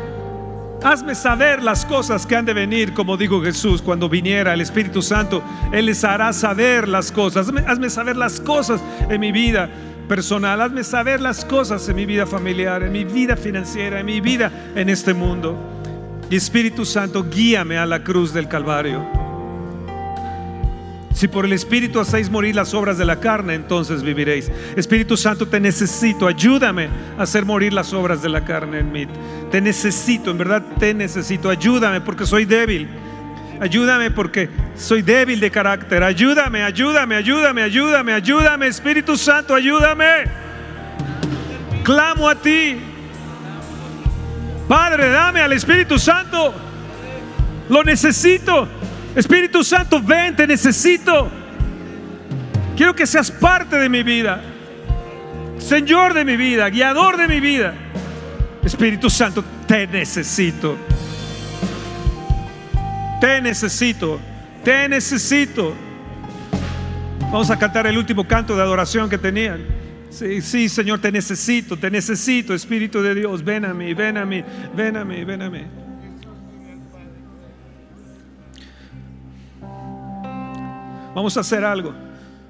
Hazme 0.81 1.15
saber 1.15 1.63
las 1.63 1.85
cosas 1.85 2.25
que 2.25 2.35
han 2.35 2.45
de 2.45 2.53
venir, 2.53 2.93
como 2.93 3.17
dijo 3.17 3.41
Jesús, 3.41 3.81
cuando 3.81 4.07
viniera 4.07 4.53
el 4.53 4.61
Espíritu 4.61 5.01
Santo, 5.01 5.43
Él 5.71 5.87
les 5.87 6.03
hará 6.03 6.31
saber 6.31 6.87
las 6.87 7.11
cosas. 7.11 7.47
Hazme, 7.47 7.63
hazme, 7.67 7.89
saber 7.89 8.15
las 8.15 8.39
cosas 8.39 8.81
en 9.09 9.19
mi 9.19 9.31
vida 9.31 9.69
personal, 10.07 10.61
hazme 10.61 10.83
saber 10.83 11.19
las 11.19 11.43
cosas 11.43 11.89
en 11.89 11.95
mi 11.95 12.05
vida 12.05 12.27
familiar, 12.27 12.83
en 12.83 12.91
mi 12.91 13.03
vida 13.03 13.35
financiera, 13.35 13.99
en 13.99 14.05
mi 14.05 14.21
vida 14.21 14.51
en 14.75 14.89
este 14.89 15.13
mundo. 15.13 15.57
Y 16.29 16.35
Espíritu 16.35 16.85
Santo, 16.85 17.25
guíame 17.29 17.77
a 17.77 17.85
la 17.85 18.03
cruz 18.03 18.31
del 18.31 18.47
Calvario. 18.47 19.24
Si 21.15 21.29
por 21.29 21.45
el 21.45 21.53
Espíritu 21.53 22.01
hacéis 22.01 22.29
morir 22.29 22.55
las 22.55 22.73
obras 22.73 22.97
de 22.97 23.05
la 23.05 23.21
carne, 23.21 23.53
entonces 23.53 24.03
viviréis. 24.03 24.51
Espíritu 24.75 25.15
Santo, 25.15 25.47
te 25.47 25.61
necesito. 25.61 26.27
Ayúdame 26.27 26.89
a 27.17 27.23
hacer 27.23 27.45
morir 27.45 27.71
las 27.71 27.93
obras 27.93 28.21
de 28.21 28.27
la 28.27 28.43
carne 28.43 28.79
en 28.79 28.91
mí. 28.91 29.07
Te 29.49 29.61
necesito, 29.61 30.31
en 30.31 30.37
verdad 30.37 30.61
te 30.77 30.93
necesito. 30.93 31.49
Ayúdame 31.49 32.01
porque 32.01 32.25
soy 32.25 32.43
débil. 32.43 32.89
Ayúdame 33.61 34.11
porque 34.11 34.49
soy 34.75 35.03
débil 35.03 35.39
de 35.39 35.49
carácter. 35.49 36.03
Ayúdame, 36.03 36.63
ayúdame, 36.63 37.15
ayúdame, 37.15 37.61
ayúdame, 37.61 38.11
ayúdame. 38.11 38.67
Espíritu 38.67 39.15
Santo, 39.15 39.55
ayúdame. 39.55 40.25
Clamo 41.85 42.27
a 42.27 42.35
ti. 42.35 42.77
Padre, 44.67 45.11
dame 45.11 45.39
al 45.39 45.53
Espíritu 45.53 45.97
Santo. 45.97 46.53
Lo 47.69 47.85
necesito. 47.85 48.67
Espíritu 49.15 49.63
Santo, 49.63 50.01
ven, 50.01 50.35
te 50.35 50.45
necesito. 50.45 51.29
Quiero 52.75 52.93
que 52.93 53.07
seas 53.07 53.31
parte 53.31 53.77
de 53.77 53.87
mi 53.87 54.03
vida. 54.03 54.41
Señor 55.57 56.13
de 56.13 56.25
mi 56.25 56.35
vida, 56.35 56.69
guiador 56.69 57.17
de 57.17 57.27
mi 57.27 57.39
vida. 57.39 57.73
Espíritu 58.63 59.09
Santo, 59.09 59.43
te 59.67 59.87
necesito. 59.87 60.77
Te 63.21 63.41
necesito. 63.41 64.19
Te 64.63 64.89
necesito. 64.89 65.73
Vamos 67.21 67.49
a 67.49 67.57
cantar 67.57 67.87
el 67.87 67.97
último 67.97 68.27
canto 68.27 68.55
de 68.55 68.61
adoración 68.61 69.09
que 69.09 69.17
tenían. 69.17 69.61
Sí, 70.09 70.41
sí, 70.41 70.69
Señor, 70.69 70.99
te 70.99 71.11
necesito, 71.11 71.77
te 71.77 71.91
necesito, 71.91 72.53
Espíritu 72.53 73.01
de 73.01 73.15
Dios. 73.15 73.43
Ven 73.43 73.65
a 73.65 73.73
mí, 73.73 73.93
ven 73.93 74.17
a 74.17 74.25
mí, 74.25 74.43
ven 74.75 74.97
a 74.97 75.03
mí, 75.03 75.23
ven 75.23 75.41
a 75.41 75.49
mí. 75.49 75.84
Vamos 81.15 81.37
a 81.37 81.39
hacer 81.39 81.63
algo. 81.63 81.93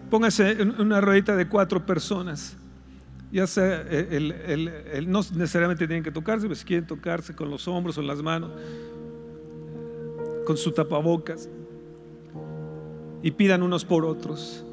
Póngase 0.10 0.58
una 0.80 0.99
ruedita 0.99 1.36
de 1.36 1.47
cuatro 1.47 1.86
personas. 1.86 2.58
Ya 3.32 3.45
sea, 3.45 3.82
el, 3.82 5.06
no 5.08 5.21
necesariamente 5.36 5.86
tienen 5.88 6.04
que 6.04 6.12
tocarse, 6.12 6.47
pero 6.47 6.56
si 6.56 6.65
quieren 6.65 6.88
tocarse 6.88 7.36
con 7.36 7.49
los 7.49 7.67
hombros 7.67 7.97
o 7.97 8.01
las 8.01 8.21
manos, 8.21 8.51
con 10.45 10.58
su 10.58 10.71
tapabocas, 10.71 11.47
y 13.21 13.32
pidan 13.32 13.62
unos 13.62 13.86
por 13.86 14.06
otros. 14.06 14.65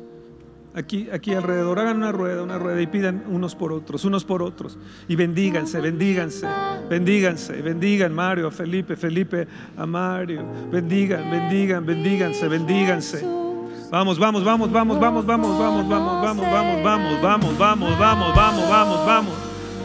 Aquí, 0.75 1.09
aquí 1.13 1.35
alrededor, 1.35 1.79
hagan 1.79 1.99
una 1.99 2.13
rueda, 2.13 2.43
una 2.43 2.59
rueda 2.59 2.81
y 2.81 2.87
pidan 2.87 3.25
unos 3.29 3.55
por 3.55 3.73
otros, 3.73 4.07
unos 4.07 4.25
por 4.25 4.43
otros. 4.43 4.79
Y 5.07 5.17
bendíganse, 5.17 5.81
bendíganse, 5.81 6.47
bendíganse, 6.89 7.61
bendigan 7.61 8.15
Mario, 8.15 8.47
a 8.47 8.51
Felipe, 8.51 8.97
Felipe 8.97 9.47
a 9.77 9.85
Mario. 9.85 10.45
Bendigan, 10.71 11.31
bendigan, 11.31 11.85
bendíganse, 11.85 12.49
bendíganse. 12.49 13.52
Vamos, 13.93 14.19
vamos, 14.19 14.43
vamos, 14.43 14.73
vamos, 14.73 14.99
vamos, 14.99 15.27
vamos, 15.27 15.47
vamos, 15.53 15.87
vamos, 15.87 15.87
vamos, 15.87 16.51
vamos, 16.51 16.83
vamos, 16.83 17.21
vamos, 17.21 17.59
vamos, 17.59 17.99
vamos, 17.99 17.99
vamos, 17.99 18.67
vamos, 18.67 19.07
vamos, 19.07 19.37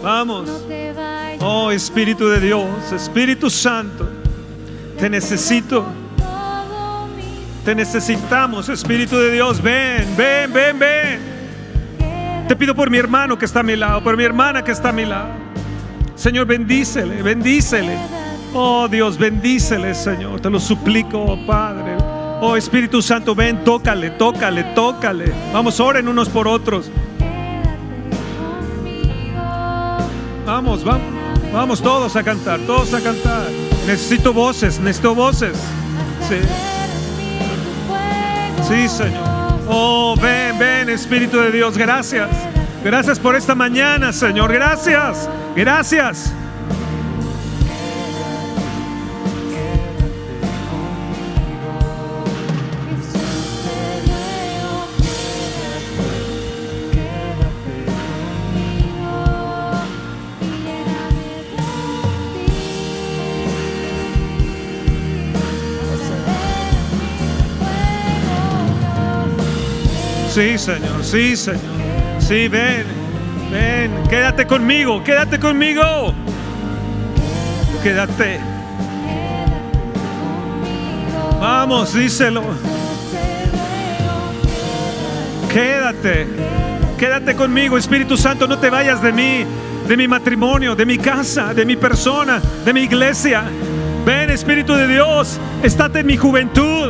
vamos. 0.02 0.50
Oh 1.42 1.72
Espíritu 1.72 2.30
de 2.30 2.40
Dios, 2.40 2.94
Espíritu 2.94 3.50
Santo, 3.50 4.08
te 4.98 5.10
necesito. 5.10 5.86
Te 7.66 7.76
necesitamos, 7.76 8.70
Espíritu 8.70 9.18
de 9.18 9.30
Dios. 9.30 9.62
Ven, 9.62 10.16
ven, 10.16 10.54
ven, 10.54 10.80
ven. 10.80 12.48
Te 12.48 12.56
pido 12.56 12.74
por 12.74 12.90
mi 12.90 12.98
hermano 12.98 13.38
que 13.38 13.44
está 13.44 13.60
a 13.60 13.64
mi 13.64 13.76
lado, 13.76 14.02
por 14.02 14.16
mi 14.16 14.24
hermana 14.24 14.64
que 14.64 14.72
está 14.72 14.88
a 14.88 14.94
mi 14.94 15.06
lado. 15.06 15.32
Señor, 16.16 16.46
bendícele, 16.46 17.22
bendícele. 17.22 17.98
Oh 18.54 18.88
Dios, 18.88 19.18
bendícele, 19.18 19.94
Señor. 19.94 20.40
Te 20.40 20.50
lo 20.50 20.62
suplico, 20.62 21.38
Padre. 21.46 21.97
Oh 22.40 22.56
Espíritu 22.56 23.02
Santo, 23.02 23.34
ven, 23.34 23.64
tócale, 23.64 24.12
tócale, 24.12 24.64
tócale. 24.76 25.34
Vamos, 25.52 25.80
oren 25.80 26.08
unos 26.08 26.30
por 26.30 26.48
otros. 26.48 26.92
Vamos, 30.46 30.84
vamos, 30.84 31.08
vamos 31.52 31.82
todos 31.82 32.16
a 32.16 32.24
cantar, 32.24 32.60
todos 32.62 32.94
a 32.94 33.02
cantar. 33.02 33.48
Necesito 33.88 34.34
voces, 34.34 34.80
necesito 34.80 35.16
voces. 35.16 35.58
Sí. 36.28 36.38
Sí, 38.68 38.88
Señor. 38.88 39.24
Oh, 39.68 40.16
ven, 40.22 40.60
ven, 40.60 40.90
Espíritu 40.90 41.40
de 41.40 41.52
Dios, 41.52 41.78
gracias. 41.78 42.30
Gracias 42.84 43.20
por 43.20 43.36
esta 43.36 43.56
mañana, 43.56 44.14
Señor. 44.14 44.54
Gracias, 44.54 45.28
gracias. 45.56 46.32
Sí, 70.38 70.56
Señor, 70.60 71.04
sí, 71.04 71.36
Señor. 71.36 71.62
Sí, 72.20 72.48
ven, 72.48 72.86
ven, 73.52 73.92
quédate 74.08 74.46
conmigo, 74.46 75.04
quédate 75.04 75.40
conmigo. 75.40 76.14
Quédate. 77.82 78.40
Vamos, 81.40 81.92
díselo. 81.92 82.44
Quédate. 85.52 86.28
Quédate 87.00 87.36
conmigo, 87.36 87.76
Espíritu 87.76 88.16
Santo, 88.16 88.48
no 88.48 88.60
te 88.60 88.70
vayas 88.70 89.02
de 89.02 89.12
mí, 89.12 89.44
de 89.88 89.98
mi 89.98 90.08
matrimonio, 90.08 90.76
de 90.76 90.86
mi 90.86 91.00
casa, 91.00 91.52
de 91.56 91.66
mi 91.66 91.78
persona, 91.78 92.40
de 92.64 92.74
mi 92.74 92.82
iglesia. 92.82 93.44
Ven, 94.06 94.30
Espíritu 94.30 94.76
de 94.76 94.88
Dios, 94.88 95.40
estate 95.64 96.02
en 96.02 96.06
mi 96.06 96.16
juventud. 96.16 96.87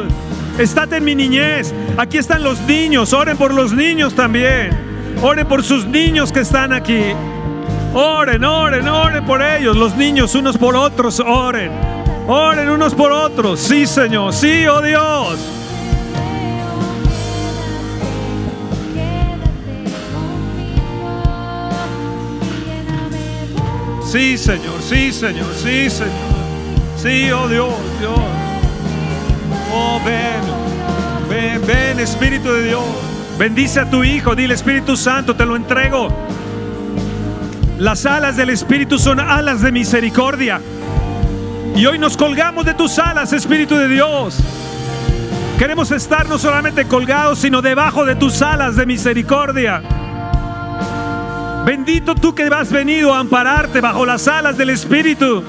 Estate 0.58 0.98
en 0.98 1.06
mi 1.06 1.14
niñez. 1.14 1.74
Aquí 1.98 2.18
están 2.18 2.44
los 2.44 2.60
niños. 2.62 3.14
Oren 3.14 3.38
por 3.38 3.54
los 3.54 3.74
niños 3.74 4.16
también. 4.16 4.72
Oren 5.22 5.48
por 5.48 5.64
sus 5.64 5.86
niños 5.86 6.32
que 6.32 6.40
están 6.40 6.74
aquí. 6.74 7.14
Oren, 7.94 8.44
oren, 8.44 8.88
oren 8.88 9.26
por 9.26 9.42
ellos. 9.42 9.78
Los 9.78 9.96
niños 9.96 10.34
unos 10.36 10.58
por 10.58 10.76
otros. 10.76 11.20
Oren. 11.20 11.72
Oren 12.28 12.70
unos 12.70 12.96
por 12.96 13.12
otros. 13.12 13.60
Sí, 13.60 13.86
Señor. 13.86 14.34
Sí, 14.34 14.66
oh 14.68 14.82
Dios. 14.82 15.40
Sí, 24.06 24.38
Señor. 24.38 24.82
Sí, 24.82 25.12
Señor. 25.12 25.54
Sí, 25.56 25.90
Señor. 25.90 26.12
Sí, 26.98 27.32
oh 27.32 27.48
Dios, 27.48 27.74
Dios. 28.00 28.37
Oh, 29.72 30.00
ven, 30.06 30.42
ven, 31.30 31.68
ven, 31.68 32.00
Espíritu 32.00 32.52
de 32.52 32.64
Dios. 32.64 32.84
Bendice 33.38 33.82
a 33.82 33.90
tu 33.90 34.04
Hijo, 34.04 34.36
dile 34.36 34.54
Espíritu 34.54 34.98
Santo, 34.98 35.36
te 35.36 35.46
lo 35.46 35.56
entrego. 35.56 36.08
Las 37.78 38.06
alas 38.06 38.36
del 38.38 38.50
Espíritu 38.50 38.98
son 38.98 39.20
alas 39.20 39.62
de 39.62 39.72
misericordia. 39.72 40.60
Y 41.76 41.86
hoy 41.86 42.00
nos 42.00 42.18
colgamos 42.18 42.66
de 42.66 42.74
tus 42.74 42.98
alas, 42.98 43.34
Espíritu 43.34 43.76
de 43.76 43.88
Dios. 43.88 44.40
Queremos 45.60 45.92
estar 45.92 46.28
no 46.28 46.40
solamente 46.40 46.86
colgados, 46.86 47.40
sino 47.40 47.62
debajo 47.62 48.06
de 48.06 48.16
tus 48.16 48.42
alas 48.42 48.76
de 48.76 48.86
misericordia. 48.86 49.82
Bendito 51.66 52.16
tú 52.16 52.34
que 52.34 52.44
has 52.44 52.72
venido 52.72 53.14
a 53.14 53.20
ampararte 53.20 53.82
bajo 53.82 54.06
las 54.06 54.28
alas 54.28 54.58
del 54.58 54.70
Espíritu. 54.70 55.44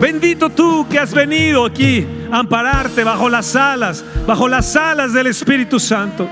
Bendito 0.00 0.50
tú 0.50 0.86
que 0.88 0.98
has 0.98 1.12
venido 1.14 1.64
aquí 1.64 2.06
a 2.30 2.38
ampararte 2.38 3.02
bajo 3.02 3.28
las 3.28 3.56
alas, 3.56 4.04
bajo 4.26 4.46
las 4.46 4.76
alas 4.76 5.12
del 5.12 5.28
Espíritu 5.28 5.80
Santo. 5.80 6.28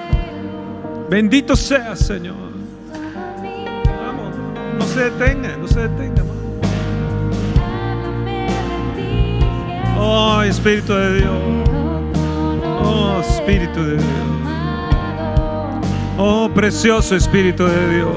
Bendito 1.09 1.57
seas, 1.57 2.01
Señor. 2.01 2.37
Vamos, 3.85 4.35
no 4.79 4.85
se 4.85 5.11
detenga, 5.11 5.57
no 5.57 5.67
se 5.67 5.81
detenga. 5.89 6.25
Oh, 9.99 10.43
Espíritu 10.43 10.93
de 10.93 11.21
Dios. 11.21 11.33
Oh, 12.83 13.21
Espíritu 13.21 13.83
de 13.83 13.97
Dios. 13.97 14.05
Oh, 16.19 16.51
precioso 16.55 17.17
Espíritu 17.17 17.65
de 17.65 17.95
Dios. 17.95 18.17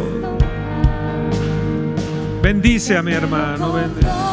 Bendice 2.42 2.98
a 2.98 3.04
mi 3.04 3.14
hermano. 3.14 3.74
Bendice. 3.74 4.27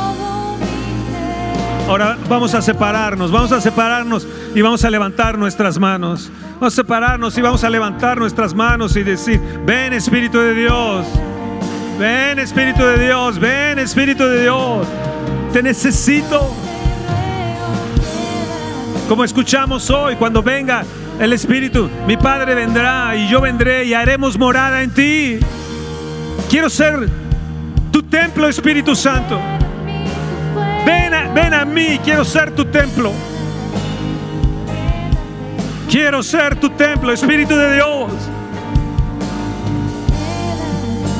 Ahora 1.86 2.16
vamos 2.30 2.54
a 2.54 2.62
separarnos, 2.62 3.30
vamos 3.30 3.52
a 3.52 3.60
separarnos 3.60 4.26
y 4.54 4.62
vamos 4.62 4.84
a 4.84 4.90
levantar 4.90 5.36
nuestras 5.36 5.78
manos. 5.78 6.30
Vamos 6.54 6.72
a 6.72 6.76
separarnos 6.76 7.36
y 7.36 7.42
vamos 7.42 7.62
a 7.62 7.68
levantar 7.68 8.18
nuestras 8.18 8.54
manos 8.54 8.96
y 8.96 9.02
decir, 9.02 9.38
ven 9.66 9.92
Espíritu 9.92 10.38
de 10.38 10.54
Dios, 10.54 11.06
ven 11.98 12.38
Espíritu 12.38 12.82
de 12.82 13.04
Dios, 13.04 13.38
ven 13.38 13.78
Espíritu 13.78 14.24
de 14.24 14.42
Dios, 14.42 14.86
te 15.52 15.62
necesito. 15.62 16.50
Como 19.06 19.22
escuchamos 19.22 19.90
hoy, 19.90 20.16
cuando 20.16 20.42
venga 20.42 20.84
el 21.20 21.34
Espíritu, 21.34 21.90
mi 22.06 22.16
Padre 22.16 22.54
vendrá 22.54 23.14
y 23.14 23.28
yo 23.28 23.42
vendré 23.42 23.84
y 23.84 23.92
haremos 23.92 24.38
morada 24.38 24.82
en 24.82 24.90
ti. 24.90 25.38
Quiero 26.48 26.70
ser 26.70 27.10
tu 27.90 28.02
templo, 28.04 28.48
Espíritu 28.48 28.96
Santo. 28.96 29.38
Ven 30.84 31.14
a, 31.14 31.32
ven 31.32 31.54
a 31.54 31.64
mí, 31.64 31.98
quiero 32.04 32.24
ser 32.24 32.50
tu 32.54 32.64
templo. 32.64 33.12
Quiero 35.88 36.22
ser 36.22 36.56
tu 36.56 36.70
templo, 36.70 37.12
Espíritu 37.12 37.54
de 37.54 37.74
Dios. 37.74 38.12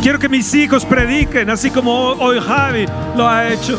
Quiero 0.03 0.18
que 0.18 0.29
mis 0.29 0.53
hijos 0.53 0.85
prediquen, 0.85 1.48
así 1.48 1.70
como 1.70 2.11
hoy 2.12 2.38
Javi 2.38 2.85
lo 3.16 3.27
ha 3.27 3.48
hecho. 3.48 3.79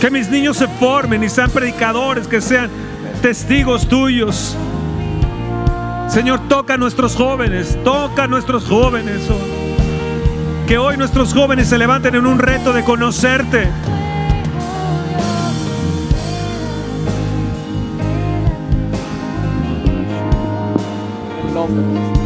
Que 0.00 0.10
mis 0.10 0.30
niños 0.30 0.56
se 0.56 0.68
formen 0.68 1.22
y 1.22 1.28
sean 1.28 1.50
predicadores, 1.50 2.26
que 2.26 2.40
sean 2.40 2.70
testigos 3.20 3.88
tuyos. 3.88 4.56
Señor, 6.08 6.48
toca 6.48 6.74
a 6.74 6.76
nuestros 6.78 7.14
jóvenes, 7.14 7.76
toca 7.84 8.24
a 8.24 8.26
nuestros 8.26 8.64
jóvenes. 8.64 9.20
Que 10.66 10.78
hoy 10.78 10.96
nuestros 10.96 11.34
jóvenes 11.34 11.68
se 11.68 11.76
levanten 11.76 12.14
en 12.14 12.26
un 12.26 12.38
reto 12.38 12.72
de 12.72 12.82
conocerte. 12.82 13.68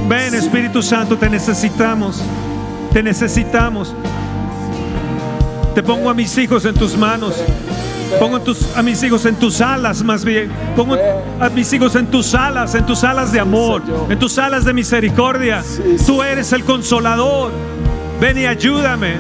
Ven 0.09 0.35
Espíritu 0.35 0.83
Santo, 0.83 1.17
te 1.17 1.29
necesitamos. 1.29 2.23
Te 2.93 3.03
necesitamos. 3.03 3.95
Te 5.75 5.83
pongo 5.83 6.11
a 6.11 6.15
mis 6.15 6.37
hijos 6.39 6.65
en 6.65 6.75
tus 6.75 6.97
manos. 6.97 7.35
Pongo 8.21 8.39
a 8.77 8.83
mis 8.83 9.03
hijos 9.03 9.25
en 9.25 9.37
tus 9.37 9.61
alas 9.63 10.03
más 10.03 10.25
bien. 10.25 10.51
Pongo 10.77 10.97
a 11.41 11.49
mis 11.49 11.73
hijos 11.73 11.97
en 11.97 12.07
tus 12.07 12.35
alas, 12.35 12.75
en 12.75 12.85
tus 12.85 13.03
alas 13.05 13.33
de 13.33 13.41
amor, 13.41 13.83
en 14.11 14.19
tus 14.19 14.37
alas 14.39 14.65
de 14.67 14.75
misericordia. 14.75 15.63
Tú 16.07 16.23
eres 16.23 16.53
el 16.53 16.65
consolador. 16.65 17.51
Ven 18.21 18.37
y 18.39 18.45
ayúdame. 18.47 19.15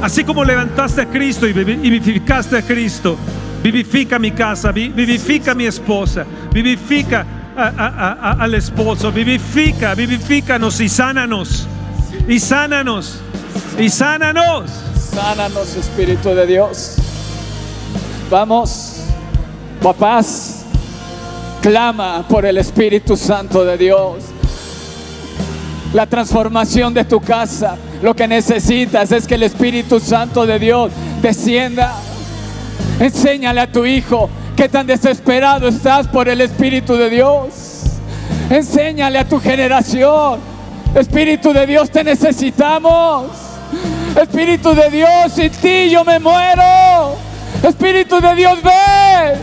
Así 0.00 0.24
como 0.24 0.44
levantaste 0.44 1.02
a 1.02 1.06
Cristo 1.06 1.46
y 1.46 1.52
vivi- 1.52 1.78
y 1.82 1.90
vivificaste 1.90 2.56
a 2.58 2.62
Cristo, 2.62 3.16
vivifica 3.62 4.18
mi 4.18 4.32
casa, 4.32 4.72
vi- 4.72 4.88
vivifica 4.88 5.54
mi 5.54 5.66
esposa, 5.66 6.24
vivifica 6.52 7.24
al 7.56 8.54
esposo, 8.54 9.12
vivifica, 9.12 9.94
vivifícanos 9.94 10.80
y 10.80 10.88
sánanos, 10.88 11.66
y 12.28 12.38
sánanos, 12.38 13.20
y 13.78 13.88
sánanos. 13.88 14.70
Sánanos, 15.12 15.76
Espíritu 15.76 16.30
de 16.30 16.46
Dios. 16.46 16.96
Vamos, 18.30 18.96
papás, 19.82 20.64
clama 21.60 22.26
por 22.26 22.46
el 22.46 22.56
Espíritu 22.56 23.16
Santo 23.16 23.64
de 23.64 23.76
Dios. 23.76 24.24
La 25.92 26.06
transformación 26.06 26.94
de 26.94 27.04
tu 27.04 27.20
casa, 27.20 27.76
lo 28.02 28.16
que 28.16 28.26
necesitas 28.26 29.12
es 29.12 29.26
que 29.26 29.34
el 29.34 29.42
Espíritu 29.42 30.00
Santo 30.00 30.46
de 30.46 30.58
Dios 30.58 30.90
descienda. 31.20 31.92
Enséñale 32.98 33.60
a 33.60 33.70
tu 33.70 33.84
hijo 33.84 34.30
que 34.56 34.68
tan 34.68 34.86
desesperado 34.86 35.68
estás 35.68 36.08
por 36.08 36.28
el 36.28 36.40
Espíritu 36.40 36.96
de 36.96 37.10
Dios. 37.10 37.82
Enséñale 38.50 39.18
a 39.18 39.24
tu 39.28 39.40
generación. 39.40 40.40
Espíritu 40.94 41.52
de 41.52 41.66
Dios, 41.66 41.90
te 41.90 42.04
necesitamos. 42.04 43.26
Espíritu 44.20 44.74
de 44.74 44.90
Dios, 44.90 45.32
sin 45.34 45.50
ti 45.50 45.88
yo 45.90 46.04
me 46.04 46.18
muero. 46.18 47.16
Espíritu 47.62 48.20
de 48.20 48.34
Dios, 48.34 48.58
ven. 48.62 49.38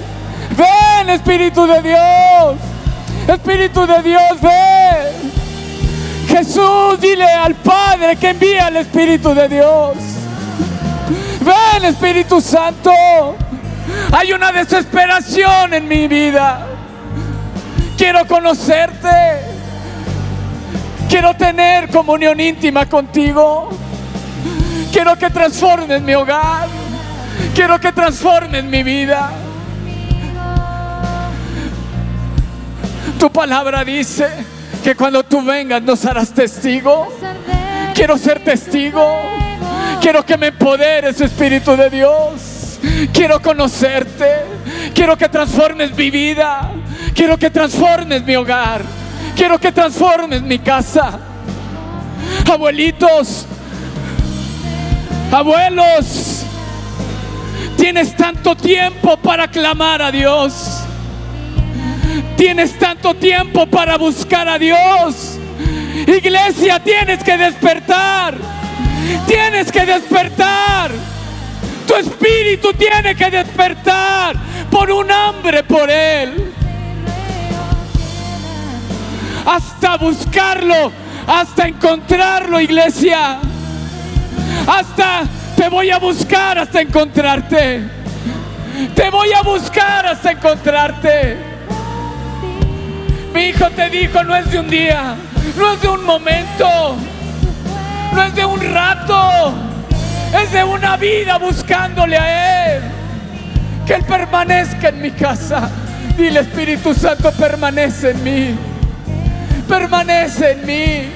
Ven, 0.56 1.10
Espíritu 1.10 1.66
de 1.66 1.82
Dios. 1.82 2.58
Espíritu 3.28 3.88
de 3.88 4.04
Dios, 4.04 4.42
ven. 4.42 5.32
Jesús, 6.28 7.00
dile 7.02 7.26
al 7.26 7.56
Padre 7.56 8.16
que 8.16 8.30
envía 8.30 8.68
al 8.68 8.78
Espíritu 8.78 9.34
de 9.34 9.50
Dios. 9.50 9.96
Ven, 11.42 11.86
Espíritu 11.86 12.40
Santo. 12.40 12.92
Hay 14.12 14.34
una 14.34 14.52
desesperación 14.52 15.74
en 15.74 15.88
mi 15.88 16.08
vida. 16.08 16.68
Quiero 17.98 18.26
conocerte. 18.28 19.42
Quiero 21.10 21.36
tener 21.36 21.90
comunión 21.90 22.40
íntima 22.40 22.86
contigo. 22.86 23.70
Quiero 24.92 25.16
que 25.18 25.30
transformes 25.30 26.02
mi 26.02 26.14
hogar. 26.16 26.68
Quiero 27.54 27.80
que 27.80 27.92
transformes 27.92 28.64
mi 28.64 28.84
vida. 28.84 29.32
Tu 33.20 33.30
palabra 33.32 33.84
dice 33.84 34.30
que 34.84 34.96
cuando 34.96 35.24
tú 35.24 35.44
vengas 35.44 35.82
nos 35.82 36.06
harás 36.06 36.32
testigo. 36.32 37.08
Quiero 37.94 38.18
ser 38.18 38.44
testigo. 38.44 39.06
Quiero 40.00 40.26
que 40.26 40.38
me 40.38 40.48
empoderes, 40.48 41.20
Espíritu 41.20 41.76
de 41.76 41.90
Dios. 41.90 42.49
Quiero 43.14 43.42
conocerte. 43.42 44.46
Quiero 44.94 45.18
que 45.18 45.30
transformes 45.30 45.96
mi 45.96 46.10
vida. 46.10 46.72
Quiero 47.14 47.38
que 47.38 47.50
transformes 47.50 48.24
mi 48.24 48.36
hogar. 48.36 48.82
Quiero 49.36 49.60
que 49.60 49.72
transformes 49.72 50.42
mi 50.42 50.60
casa. 50.60 51.20
Abuelitos, 52.52 53.46
abuelos, 55.32 56.44
tienes 57.78 58.16
tanto 58.16 58.56
tiempo 58.56 59.18
para 59.18 59.48
clamar 59.48 60.02
a 60.02 60.12
Dios. 60.12 60.82
Tienes 62.36 62.78
tanto 62.80 63.14
tiempo 63.14 63.68
para 63.68 63.98
buscar 63.98 64.48
a 64.48 64.58
Dios. 64.58 65.38
Iglesia, 66.08 66.80
tienes 66.80 67.24
que 67.24 67.38
despertar. 67.38 68.36
Tienes 69.28 69.72
que 69.72 69.86
despertar. 69.86 70.92
Tu 71.90 71.96
espíritu 71.96 72.72
tiene 72.74 73.16
que 73.16 73.32
despertar 73.32 74.36
por 74.70 74.92
un 74.92 75.10
hambre 75.12 75.64
por 75.64 75.90
Él. 75.90 76.54
Hasta 79.44 79.98
buscarlo, 79.98 80.92
hasta 81.26 81.68
encontrarlo, 81.68 82.60
iglesia. 82.60 83.40
Hasta 84.68 85.24
te 85.56 85.68
voy 85.68 85.90
a 85.90 85.98
buscar 85.98 86.60
hasta 86.60 86.80
encontrarte. 86.80 87.82
Te 88.94 89.10
voy 89.10 89.34
a 89.34 89.42
buscar 89.42 90.06
hasta 90.06 90.34
encontrarte. 90.34 91.38
Mi 93.34 93.46
hijo 93.46 93.68
te 93.72 93.90
dijo, 93.90 94.24
no 94.24 94.36
es 94.36 94.52
de 94.52 94.60
un 94.60 94.70
día, 94.70 95.16
no 95.58 95.74
es 95.74 95.82
de 95.82 95.88
un 95.88 96.06
momento, 96.06 96.96
no 98.14 98.24
es 98.24 98.36
de 98.36 98.46
un 98.46 98.62
rato, 98.74 99.69
es 100.34 100.52
de 100.52 100.64
una 100.64 100.98
vida 100.98 101.38
buscándole 101.38 102.18
a 102.18 102.76
Él. 102.76 102.84
Que 103.86 103.96
Él 103.96 104.04
permanezca 104.04 104.90
en 104.90 105.02
mi 105.02 105.12
casa. 105.12 105.70
Dile, 106.18 106.42
Espíritu 106.42 106.94
Santo, 106.94 107.32
permanece 107.32 108.12
en 108.12 108.24
mí. 108.24 108.56
Permanece 109.68 110.52
en 110.52 110.66
mí. 110.66 111.10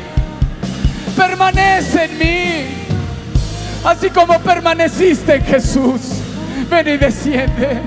Permanece 1.15 2.05
en 2.05 2.17
mí. 2.17 2.67
Así 3.83 4.09
como 4.09 4.39
permaneciste 4.39 5.35
en 5.35 5.45
Jesús. 5.45 6.01
Ven 6.69 6.87
y 6.87 6.97
desciende. 6.97 7.81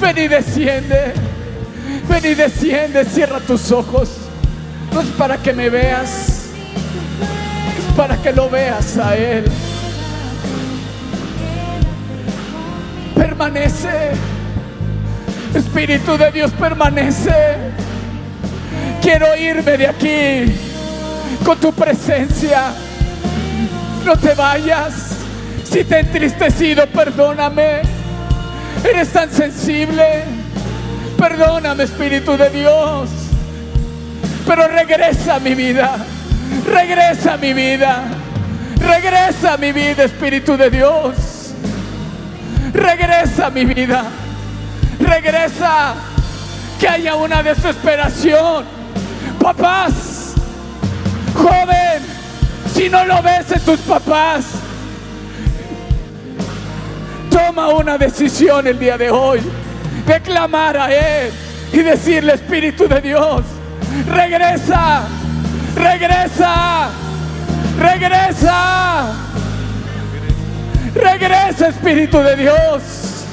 Ven 0.00 0.18
y 0.18 0.28
desciende. 0.28 1.14
Ven 2.08 2.24
y 2.24 2.34
desciende. 2.34 3.04
Cierra 3.04 3.40
tus 3.40 3.72
ojos. 3.72 4.10
No 4.92 5.00
es 5.00 5.08
para 5.08 5.38
que 5.38 5.52
me 5.52 5.70
veas. 5.70 6.50
Es 7.78 7.96
para 7.96 8.16
que 8.18 8.32
lo 8.32 8.48
veas 8.48 8.96
a 8.98 9.16
Él. 9.16 9.44
Permanece. 13.14 14.12
Espíritu 15.54 16.16
de 16.16 16.32
Dios 16.32 16.50
permanece. 16.52 17.56
Quiero 19.00 19.36
irme 19.36 19.76
de 19.76 19.86
aquí 19.86 20.54
con 21.44 21.58
tu 21.58 21.72
presencia. 21.72 22.72
No 24.04 24.16
te 24.16 24.34
vayas. 24.34 25.10
Si 25.64 25.84
te 25.84 25.96
he 25.96 26.00
entristecido, 26.00 26.86
perdóname. 26.86 27.82
Eres 28.84 29.10
tan 29.10 29.30
sensible. 29.30 30.24
Perdóname, 31.18 31.84
Espíritu 31.84 32.36
de 32.36 32.50
Dios. 32.50 33.10
Pero 34.46 34.68
regresa 34.68 35.36
a 35.36 35.40
mi 35.40 35.54
vida. 35.54 35.96
Regresa 36.66 37.34
a 37.34 37.36
mi 37.36 37.52
vida. 37.52 38.04
Regresa 38.80 39.54
a 39.54 39.56
mi 39.56 39.72
vida, 39.72 40.04
Espíritu 40.04 40.56
de 40.56 40.70
Dios. 40.70 41.33
Regresa 42.74 43.50
mi 43.50 43.64
vida. 43.64 44.04
Regresa. 44.98 45.94
Que 46.80 46.88
haya 46.88 47.14
una 47.14 47.42
desesperación. 47.42 48.64
Papás. 49.40 50.34
Joven. 51.34 52.02
Si 52.74 52.90
no 52.90 53.04
lo 53.04 53.22
ves 53.22 53.52
en 53.52 53.60
tus 53.60 53.80
papás. 53.80 54.44
Toma 57.30 57.68
una 57.68 57.96
decisión 57.96 58.66
el 58.66 58.78
día 58.78 58.98
de 58.98 59.10
hoy. 59.10 59.40
De 60.06 60.20
clamar 60.20 60.76
a 60.76 60.92
Él. 60.92 61.32
Y 61.72 61.78
decirle, 61.78 62.34
Espíritu 62.34 62.88
de 62.88 63.00
Dios. 63.00 63.42
Regresa. 64.08 65.02
Regresa. 65.76 66.90
Regresa. 67.78 69.33
Regresa, 70.94 71.68
Espíritu 71.68 72.18
de 72.18 72.36
Dios. 72.36 73.24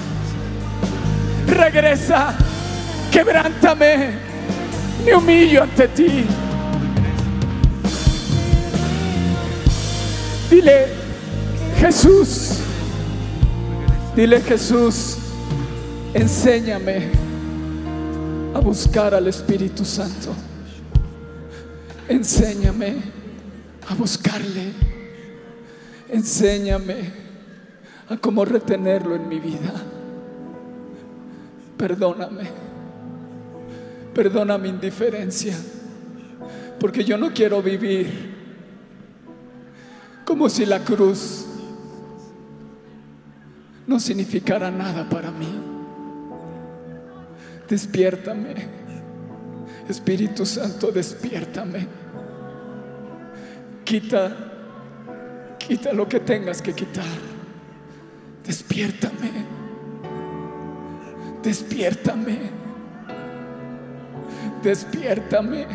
Regresa. 1.48 2.34
Quebrántame. 3.12 4.32
Me 5.06 5.14
humillo 5.16 5.64
ante 5.64 5.88
ti. 5.90 6.26
Dile, 10.50 10.88
Jesús. 11.80 12.58
Dile, 14.16 14.42
Jesús, 14.42 15.18
enséñame 16.14 17.10
a 18.54 18.60
buscar 18.60 19.14
al 19.16 19.28
Espíritu 19.28 19.86
Santo. 19.86 20.34
Enséñame 22.10 22.96
a 23.90 23.96
buscarle. 23.96 24.74
Enséñame 26.10 27.21
a 28.12 28.18
cómo 28.18 28.44
retenerlo 28.44 29.16
en 29.16 29.28
mi 29.30 29.40
vida. 29.40 29.72
Perdóname. 31.78 32.44
Perdona 34.14 34.58
mi 34.58 34.68
indiferencia. 34.68 35.56
Porque 36.78 37.06
yo 37.06 37.18
no 37.18 37.32
quiero 37.32 37.62
vivir 37.62 38.32
como 40.26 40.50
si 40.50 40.66
la 40.66 40.80
cruz 40.84 41.46
no 43.88 44.00
significara 44.00 44.70
nada 44.70 45.08
para 45.10 45.32
mí. 45.32 45.48
Despiértame. 47.70 48.82
Espíritu 49.88 50.46
Santo, 50.46 50.92
despiértame. 50.92 51.88
Quita, 53.86 54.36
quita 55.58 55.94
lo 55.94 56.08
que 56.10 56.20
tengas 56.20 56.62
que 56.62 56.74
quitar. 56.74 57.31
Despiértame. 58.46 59.32
Despiértame. 61.44 62.38
Despiértame. 64.64 65.68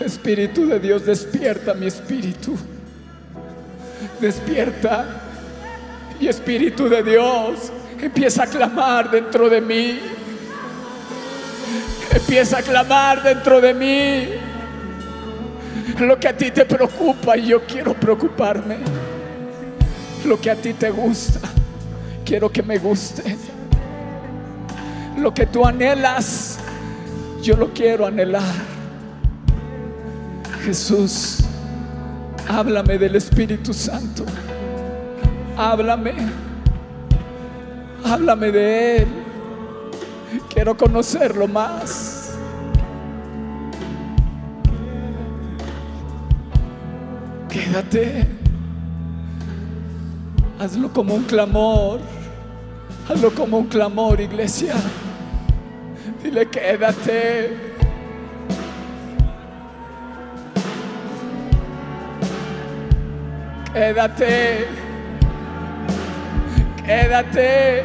Espíritu 0.00 0.66
de 0.66 0.80
Dios, 0.80 1.06
despierta 1.06 1.74
mi 1.74 1.86
espíritu. 1.86 2.56
Despierta. 4.20 5.22
Y 6.20 6.28
Espíritu 6.28 6.88
de 6.88 7.02
Dios, 7.02 7.72
empieza 8.00 8.44
a 8.44 8.46
clamar 8.46 9.10
dentro 9.10 9.48
de 9.48 9.60
mí. 9.60 9.98
Empieza 12.12 12.58
a 12.58 12.62
clamar 12.62 13.22
dentro 13.24 13.60
de 13.60 13.74
mí. 13.74 14.28
Lo 15.98 16.20
que 16.20 16.28
a 16.28 16.36
ti 16.36 16.52
te 16.52 16.64
preocupa 16.64 17.36
yo 17.36 17.64
quiero 17.66 17.94
preocuparme. 17.94 19.01
Lo 20.24 20.40
que 20.40 20.50
a 20.50 20.56
ti 20.56 20.72
te 20.72 20.90
gusta, 20.90 21.40
quiero 22.24 22.50
que 22.50 22.62
me 22.62 22.78
guste. 22.78 23.36
Lo 25.18 25.34
que 25.34 25.46
tú 25.46 25.64
anhelas, 25.64 26.58
yo 27.42 27.56
lo 27.56 27.72
quiero 27.72 28.06
anhelar. 28.06 28.72
Jesús, 30.64 31.40
háblame 32.48 32.98
del 32.98 33.16
Espíritu 33.16 33.74
Santo. 33.74 34.24
Háblame. 35.56 36.14
Háblame 38.04 38.52
de 38.52 38.96
Él. 38.98 39.08
Quiero 40.52 40.76
conocerlo 40.76 41.48
más. 41.48 42.32
Quédate. 47.48 48.41
Hazlo 50.62 50.92
como 50.92 51.14
un 51.16 51.24
clamor. 51.24 51.98
Hazlo 53.08 53.34
como 53.34 53.58
un 53.58 53.66
clamor, 53.66 54.20
iglesia. 54.20 54.74
Dile, 56.22 56.46
quédate. 56.46 57.56
Quédate. 63.72 64.68
Quédate. 66.86 67.82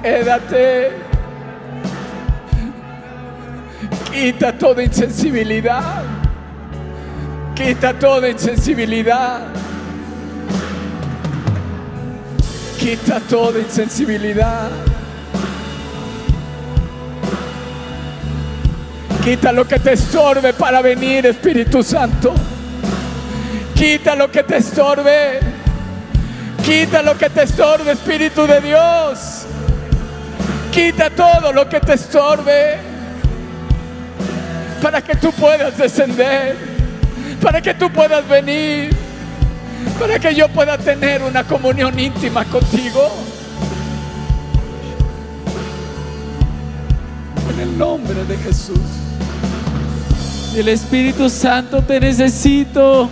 Quédate. 0.00 0.90
Quita 4.12 4.52
toda 4.56 4.84
insensibilidad. 4.84 6.17
Quita 7.58 7.92
toda 7.92 8.28
insensibilidad. 8.28 9.48
Quita 12.78 13.18
toda 13.28 13.58
insensibilidad. 13.58 14.70
Quita 19.24 19.50
lo 19.50 19.66
que 19.66 19.80
te 19.80 19.94
estorbe 19.94 20.52
para 20.52 20.80
venir, 20.82 21.26
Espíritu 21.26 21.82
Santo. 21.82 22.32
Quita 23.74 24.14
lo 24.14 24.30
que 24.30 24.44
te 24.44 24.58
estorbe. 24.58 25.40
Quita 26.64 27.02
lo 27.02 27.18
que 27.18 27.28
te 27.28 27.42
estorbe, 27.42 27.90
Espíritu 27.90 28.46
de 28.46 28.60
Dios. 28.60 29.46
Quita 30.70 31.10
todo 31.10 31.52
lo 31.52 31.68
que 31.68 31.80
te 31.80 31.94
estorbe. 31.94 32.78
Para 34.80 35.02
que 35.02 35.16
tú 35.16 35.32
puedas 35.32 35.76
descender. 35.76 36.77
Para 37.42 37.60
que 37.60 37.74
tú 37.74 37.90
puedas 37.90 38.26
venir. 38.28 38.90
Para 39.98 40.18
que 40.18 40.34
yo 40.34 40.48
pueda 40.48 40.76
tener 40.78 41.22
una 41.22 41.44
comunión 41.44 41.98
íntima 41.98 42.44
contigo. 42.44 43.10
En 47.54 47.60
el 47.60 47.78
nombre 47.78 48.24
de 48.24 48.36
Jesús. 48.38 48.78
El 50.56 50.68
Espíritu 50.68 51.30
Santo 51.30 51.82
te 51.82 52.00
necesito. 52.00 53.08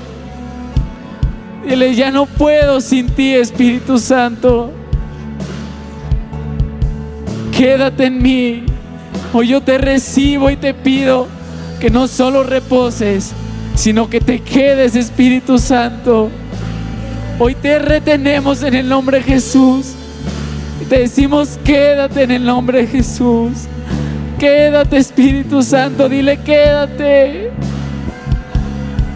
Dile, 1.64 1.94
ya 1.94 2.10
no 2.10 2.26
puedo 2.26 2.80
sin 2.80 3.08
ti, 3.10 3.34
Espíritu 3.34 3.98
Santo. 3.98 4.72
Quédate 7.56 8.06
en 8.06 8.22
mí. 8.22 8.66
Hoy 9.32 9.48
yo 9.48 9.60
te 9.60 9.78
recibo 9.78 10.50
y 10.50 10.56
te 10.56 10.74
pido 10.74 11.26
que 11.80 11.90
no 11.90 12.08
solo 12.08 12.42
reposes, 12.42 13.32
sino 13.76 14.08
que 14.10 14.20
te 14.20 14.40
quedes, 14.40 14.96
Espíritu 14.96 15.58
Santo. 15.58 16.30
Hoy 17.38 17.54
te 17.54 17.78
retenemos 17.78 18.62
en 18.62 18.74
el 18.74 18.88
nombre 18.88 19.18
de 19.18 19.24
Jesús. 19.24 19.92
Te 20.88 21.00
decimos, 21.00 21.58
quédate 21.62 22.22
en 22.22 22.30
el 22.30 22.44
nombre 22.44 22.80
de 22.82 22.86
Jesús. 22.86 23.52
Quédate, 24.38 24.96
Espíritu 24.96 25.62
Santo. 25.62 26.08
Dile, 26.08 26.38
quédate. 26.38 27.50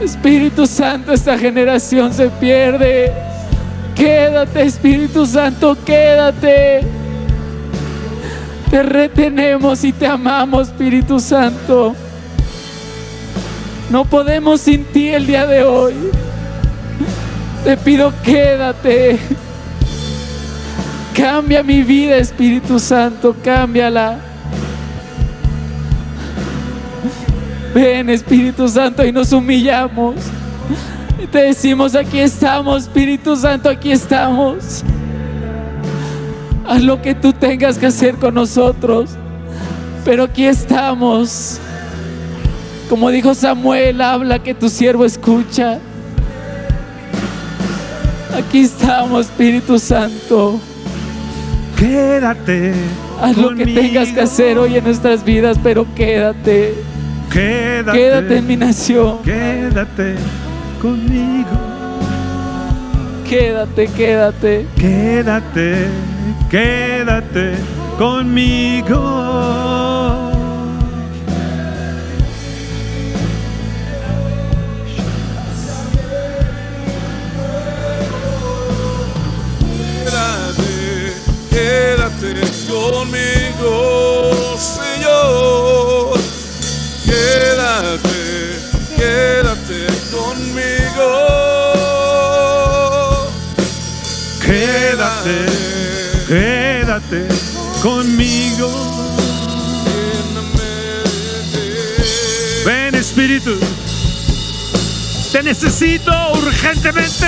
Espíritu 0.01 0.67
Santo, 0.67 1.13
esta 1.13 1.39
generación 1.39 2.13
se 2.13 2.29
pierde. 2.29 3.13
Quédate, 3.95 4.63
Espíritu 4.63 5.25
Santo, 5.27 5.77
quédate. 5.85 6.83
Te 8.71 8.83
retenemos 8.83 9.83
y 9.85 9.93
te 9.93 10.07
amamos, 10.07 10.69
Espíritu 10.69 11.19
Santo. 11.19 11.95
No 13.91 14.05
podemos 14.05 14.61
sin 14.61 14.85
ti 14.85 15.09
el 15.09 15.27
día 15.27 15.47
de 15.47 15.65
hoy. 15.65 15.95
Te 17.65 17.77
pido, 17.77 18.13
quédate. 18.23 19.19
Cambia 21.13 21.65
mi 21.65 21.83
vida, 21.83 22.17
Espíritu 22.17 22.79
Santo, 22.79 23.35
cámbiala. 23.43 24.21
Ven, 27.75 28.09
Espíritu 28.11 28.69
Santo, 28.69 29.05
y 29.05 29.11
nos 29.11 29.33
humillamos. 29.33 30.15
Y 31.21 31.27
te 31.27 31.43
decimos, 31.43 31.97
aquí 31.97 32.21
estamos, 32.21 32.85
Espíritu 32.85 33.35
Santo, 33.35 33.69
aquí 33.69 33.91
estamos. 33.91 34.85
Haz 36.67 36.83
lo 36.83 37.03
que 37.03 37.17
tú 37.17 37.33
tengas 37.33 37.77
que 37.77 37.87
hacer 37.87 38.15
con 38.15 38.35
nosotros. 38.35 39.11
Pero 40.05 40.25
aquí 40.25 40.45
estamos. 40.45 41.61
Como 42.91 43.09
dijo 43.11 43.35
Samuel, 43.35 44.03
habla 44.03 44.43
que 44.43 44.53
tu 44.53 44.69
siervo 44.69 45.07
escucha. 45.07 45.79
Aquí 48.37 48.61
estamos, 48.61 49.27
Espíritu 49.27 49.79
Santo. 49.79 50.61
Quédate. 51.79 52.75
Haz 53.23 53.37
lo 53.39 53.55
que 53.55 53.65
tengas 53.65 54.09
que 54.09 54.21
hacer 54.21 54.59
hoy 54.59 54.77
en 54.77 54.85
nuestras 54.85 55.25
vidas, 55.25 55.59
pero 55.63 55.87
quédate. 55.95 56.75
Quédate. 57.33 57.99
Quédate 57.99 58.37
en 58.37 58.47
mi 58.47 58.57
nación. 58.57 59.23
Quédate 59.23 60.17
conmigo. 60.83 61.49
Quédate, 63.27 63.87
quédate. 63.87 64.67
Quédate 64.77 65.87
quédate 66.51 67.55
conmigo. 67.97 69.80
Conmigo, 83.11 84.57
Señor. 84.59 86.19
Quédate, 87.05 88.59
quédate 88.97 89.87
conmigo. 90.11 91.09
Quédate 94.41 95.47
quédate 96.29 97.27
conmigo. 97.83 98.71
Ven 102.65 102.95
Espíritu, 102.95 103.59
te 105.33 105.43
necesito 105.43 106.13
urgentemente. 106.35 107.27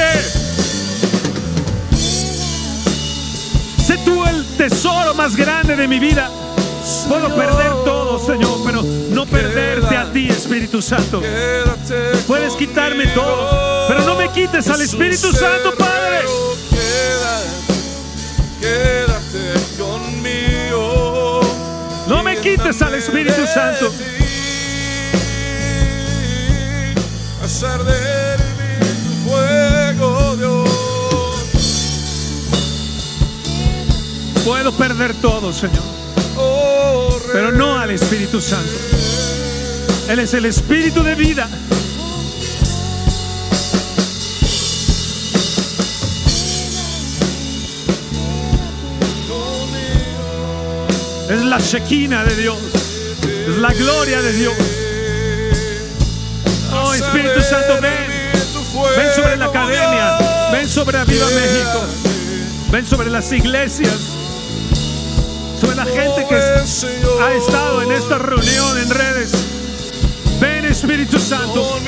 Tesoro 4.68 5.12
más 5.14 5.34
grande 5.34 5.74
de 5.74 5.88
mi 5.88 5.98
vida. 5.98 6.30
Puedo 7.08 7.34
perder 7.34 7.72
todo, 7.84 8.24
Señor, 8.24 8.60
pero 8.64 8.80
no 8.82 9.26
perderte 9.26 9.96
a 9.96 10.12
ti, 10.12 10.28
Espíritu 10.28 10.80
Santo. 10.80 11.20
Puedes 12.28 12.54
quitarme 12.54 13.08
todo, 13.08 13.88
pero 13.88 14.02
no 14.02 14.14
me 14.14 14.30
quites 14.30 14.68
al 14.68 14.80
Espíritu 14.80 15.32
Santo, 15.32 15.74
Padre. 15.76 16.20
Quédate 18.60 19.52
conmigo. 19.76 21.40
No 22.06 22.22
me 22.22 22.36
quites 22.36 22.80
al 22.82 22.94
Espíritu 22.94 23.44
Santo. 23.52 23.90
Puedo 34.44 34.72
perder 34.72 35.14
todo, 35.14 35.52
Señor. 35.52 35.82
Pero 37.32 37.52
no 37.52 37.78
al 37.78 37.90
Espíritu 37.90 38.40
Santo. 38.40 38.72
Él 40.08 40.18
es 40.18 40.34
el 40.34 40.44
Espíritu 40.46 41.02
de 41.02 41.14
vida. 41.14 41.48
Es 51.30 51.42
la 51.42 51.58
Shekinah 51.58 52.24
de 52.24 52.36
Dios. 52.36 52.58
Es 53.48 53.56
la 53.58 53.72
gloria 53.72 54.20
de 54.20 54.32
Dios. 54.32 54.54
Oh 56.74 56.92
Espíritu 56.92 57.40
Santo, 57.40 57.80
ven. 57.80 57.92
Ven 58.96 59.14
sobre 59.14 59.36
la 59.36 59.44
academia. 59.46 60.18
Ven 60.52 60.68
sobre 60.68 60.98
Aviva 60.98 61.26
México. 61.26 61.80
Ven 62.70 62.86
sobre 62.86 63.08
las 63.08 63.30
iglesias. 63.32 64.21
Gente 65.94 66.26
que 66.28 66.34
ha 66.34 67.34
estado 67.34 67.82
en 67.82 67.92
esta 67.92 68.18
reunión 68.18 68.78
en 68.78 68.90
redes. 68.90 69.32
Ven 70.40 70.64
Espíritu 70.64 71.18
Santo. 71.18 71.78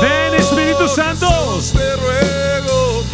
Ven 0.00 0.34
Espíritu 0.34 0.88
Santo. 0.88 1.28
Te 1.72 1.96
ruego, 1.96 3.04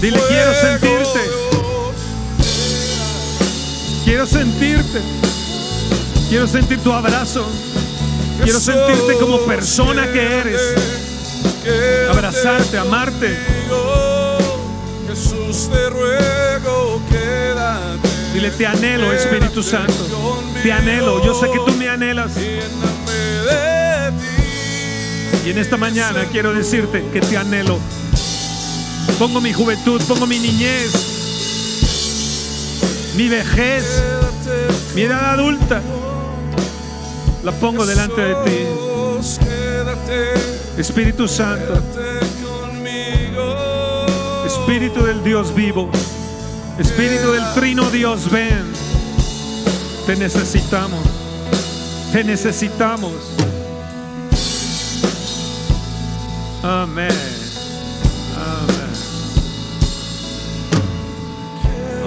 Dile, 0.00 0.20
quiero 0.28 0.54
sentirte. 0.54 1.20
Quiero 4.04 4.26
sentirte. 4.26 5.02
Quiero 6.28 6.46
sentir 6.46 6.78
tu 6.78 6.92
abrazo. 6.92 7.44
Quiero 8.48 8.60
sentirte 8.60 9.18
como 9.20 9.40
persona 9.40 10.10
que 10.10 10.22
eres. 10.22 10.58
Abrazarte, 12.10 12.78
amarte. 12.78 13.36
Jesús 15.06 15.68
te 15.68 15.90
ruego, 15.90 17.02
quédate. 17.10 18.08
Dile, 18.32 18.50
te 18.52 18.66
anhelo, 18.66 19.12
Espíritu 19.12 19.62
Santo. 19.62 19.92
Te 20.62 20.72
anhelo. 20.72 21.22
Yo 21.22 21.38
sé 21.38 21.50
que 21.50 21.58
tú 21.58 21.76
me 21.76 21.90
anhelas. 21.90 22.32
Y 25.44 25.50
en 25.50 25.58
esta 25.58 25.76
mañana 25.76 26.24
quiero 26.32 26.54
decirte 26.54 27.04
que 27.12 27.20
te 27.20 27.36
anhelo 27.36 27.78
pongo 29.18 29.42
mi 29.42 29.52
juventud, 29.52 30.00
pongo 30.08 30.26
mi 30.26 30.38
niñez, 30.38 30.92
mi 33.14 33.28
vejez, 33.28 33.84
mi 34.94 35.02
edad 35.02 35.34
adulta, 35.34 35.82
la 37.42 37.52
pongo 37.52 37.86
delante 37.86 38.20
de 38.20 38.34
ti. 38.44 38.66
Espíritu 40.78 41.26
Santo, 41.26 41.74
Espíritu 44.46 45.04
del 45.04 45.22
Dios 45.24 45.54
vivo, 45.54 45.90
Espíritu 46.78 47.32
del 47.32 47.44
Trino 47.54 47.90
Dios, 47.90 48.30
ven. 48.30 48.64
Te 50.06 50.16
necesitamos, 50.16 51.00
te 52.12 52.24
necesitamos. 52.24 53.12
Amén. 56.62 57.38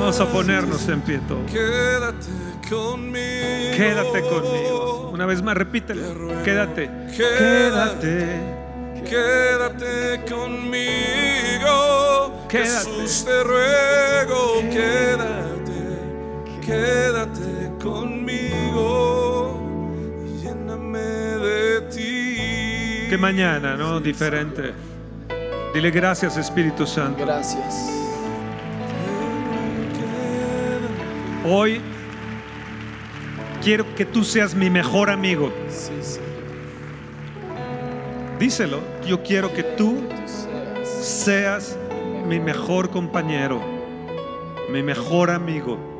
Vamos 0.02 0.20
a 0.20 0.26
ponernos 0.26 0.88
en 0.90 1.02
pie 1.02 1.20
todos. 1.28 1.50
Quédate 1.52 2.28
conmigo. 2.68 3.78
Quédate 3.78 4.22
conmigo. 4.22 5.01
Una 5.12 5.26
vez 5.26 5.42
más, 5.42 5.58
repítelo. 5.58 6.02
Quédate. 6.44 6.90
Quédate. 7.16 8.62
Quédate 9.08 10.22
conmigo. 10.30 11.72
Quédate. 12.48 12.70
Jesús 12.70 13.26
te 13.26 13.44
ruego, 13.44 14.62
quédate. 14.72 16.00
Quédate 16.66 17.72
conmigo. 17.84 19.60
Lléname 20.42 21.00
de 21.00 21.82
ti. 21.94 23.10
Que 23.10 23.18
mañana, 23.20 23.76
¿no? 23.76 24.00
Diferente. 24.00 24.74
Dile 25.74 25.92
gracias, 25.92 26.38
Espíritu 26.38 26.88
Santo. 26.88 27.26
Gracias. 27.26 27.90
Hoy 31.44 31.82
quiero 33.62 33.96
que 33.96 34.06
tú 34.06 34.24
seas 34.24 34.56
mi 34.56 34.70
mejor 34.70 35.10
amigo. 35.10 35.52
Díselo, 38.40 38.80
yo 39.06 39.22
quiero 39.22 39.54
que 39.54 39.64
tú 39.64 40.02
seas 40.84 41.78
mi 42.28 42.40
mejor 42.40 42.90
compañero, 42.90 43.62
mi 44.72 44.82
mejor 44.82 45.30
amigo. 45.30 45.92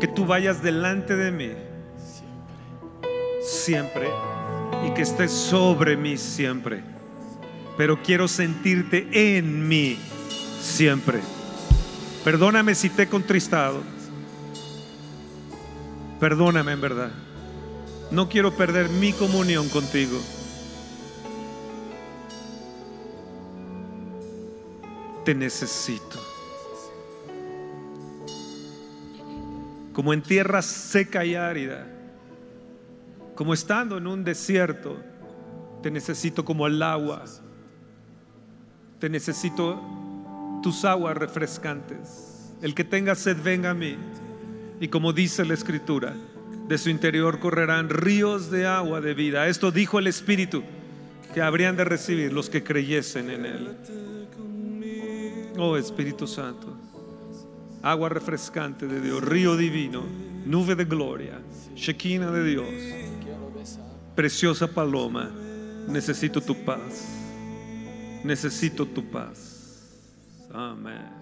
que 0.00 0.08
tú 0.08 0.26
vayas 0.26 0.64
delante 0.64 1.14
de 1.14 1.30
mí 1.30 1.52
siempre 3.40 4.08
y 4.84 4.90
que 4.94 5.02
estés 5.02 5.30
sobre 5.30 5.96
mí 5.96 6.16
siempre. 6.16 6.82
Pero 7.76 8.02
quiero 8.02 8.26
sentirte 8.26 9.06
en 9.12 9.68
mí 9.68 9.96
siempre. 10.60 11.20
Perdóname 12.24 12.74
si 12.74 12.90
te 12.90 13.04
he 13.04 13.06
contristado. 13.06 13.80
Perdóname 16.22 16.70
en 16.70 16.80
verdad. 16.80 17.10
No 18.12 18.28
quiero 18.28 18.56
perder 18.56 18.88
mi 18.88 19.12
comunión 19.12 19.68
contigo. 19.68 20.20
Te 25.24 25.34
necesito. 25.34 26.20
Como 29.92 30.12
en 30.12 30.22
tierra 30.22 30.62
seca 30.62 31.24
y 31.24 31.34
árida, 31.34 31.88
como 33.34 33.52
estando 33.52 33.98
en 33.98 34.06
un 34.06 34.22
desierto, 34.22 35.00
te 35.82 35.90
necesito 35.90 36.44
como 36.44 36.68
el 36.68 36.80
agua. 36.84 37.24
Te 39.00 39.08
necesito 39.08 39.82
tus 40.62 40.84
aguas 40.84 41.16
refrescantes. 41.16 42.52
El 42.62 42.76
que 42.76 42.84
tenga 42.84 43.16
sed, 43.16 43.42
venga 43.42 43.70
a 43.70 43.74
mí. 43.74 43.98
Y 44.82 44.88
como 44.88 45.12
dice 45.12 45.44
la 45.44 45.54
escritura, 45.54 46.12
de 46.66 46.76
su 46.76 46.90
interior 46.90 47.38
correrán 47.38 47.88
ríos 47.88 48.50
de 48.50 48.66
agua 48.66 49.00
de 49.00 49.14
vida. 49.14 49.46
Esto 49.46 49.70
dijo 49.70 50.00
el 50.00 50.08
Espíritu 50.08 50.64
que 51.32 51.40
habrían 51.40 51.76
de 51.76 51.84
recibir 51.84 52.32
los 52.32 52.50
que 52.50 52.64
creyesen 52.64 53.30
en 53.30 53.46
Él. 53.46 53.76
Oh 55.56 55.76
Espíritu 55.76 56.26
Santo, 56.26 56.76
agua 57.80 58.08
refrescante 58.08 58.88
de 58.88 59.00
Dios, 59.00 59.22
río 59.22 59.56
divino, 59.56 60.02
nube 60.44 60.74
de 60.74 60.84
gloria, 60.84 61.40
Shekinah 61.76 62.32
de 62.32 62.42
Dios, 62.42 62.68
preciosa 64.16 64.66
paloma, 64.66 65.30
necesito 65.86 66.40
tu 66.40 66.56
paz, 66.64 67.06
necesito 68.24 68.84
tu 68.84 69.08
paz. 69.08 69.86
Amén. 70.52 71.21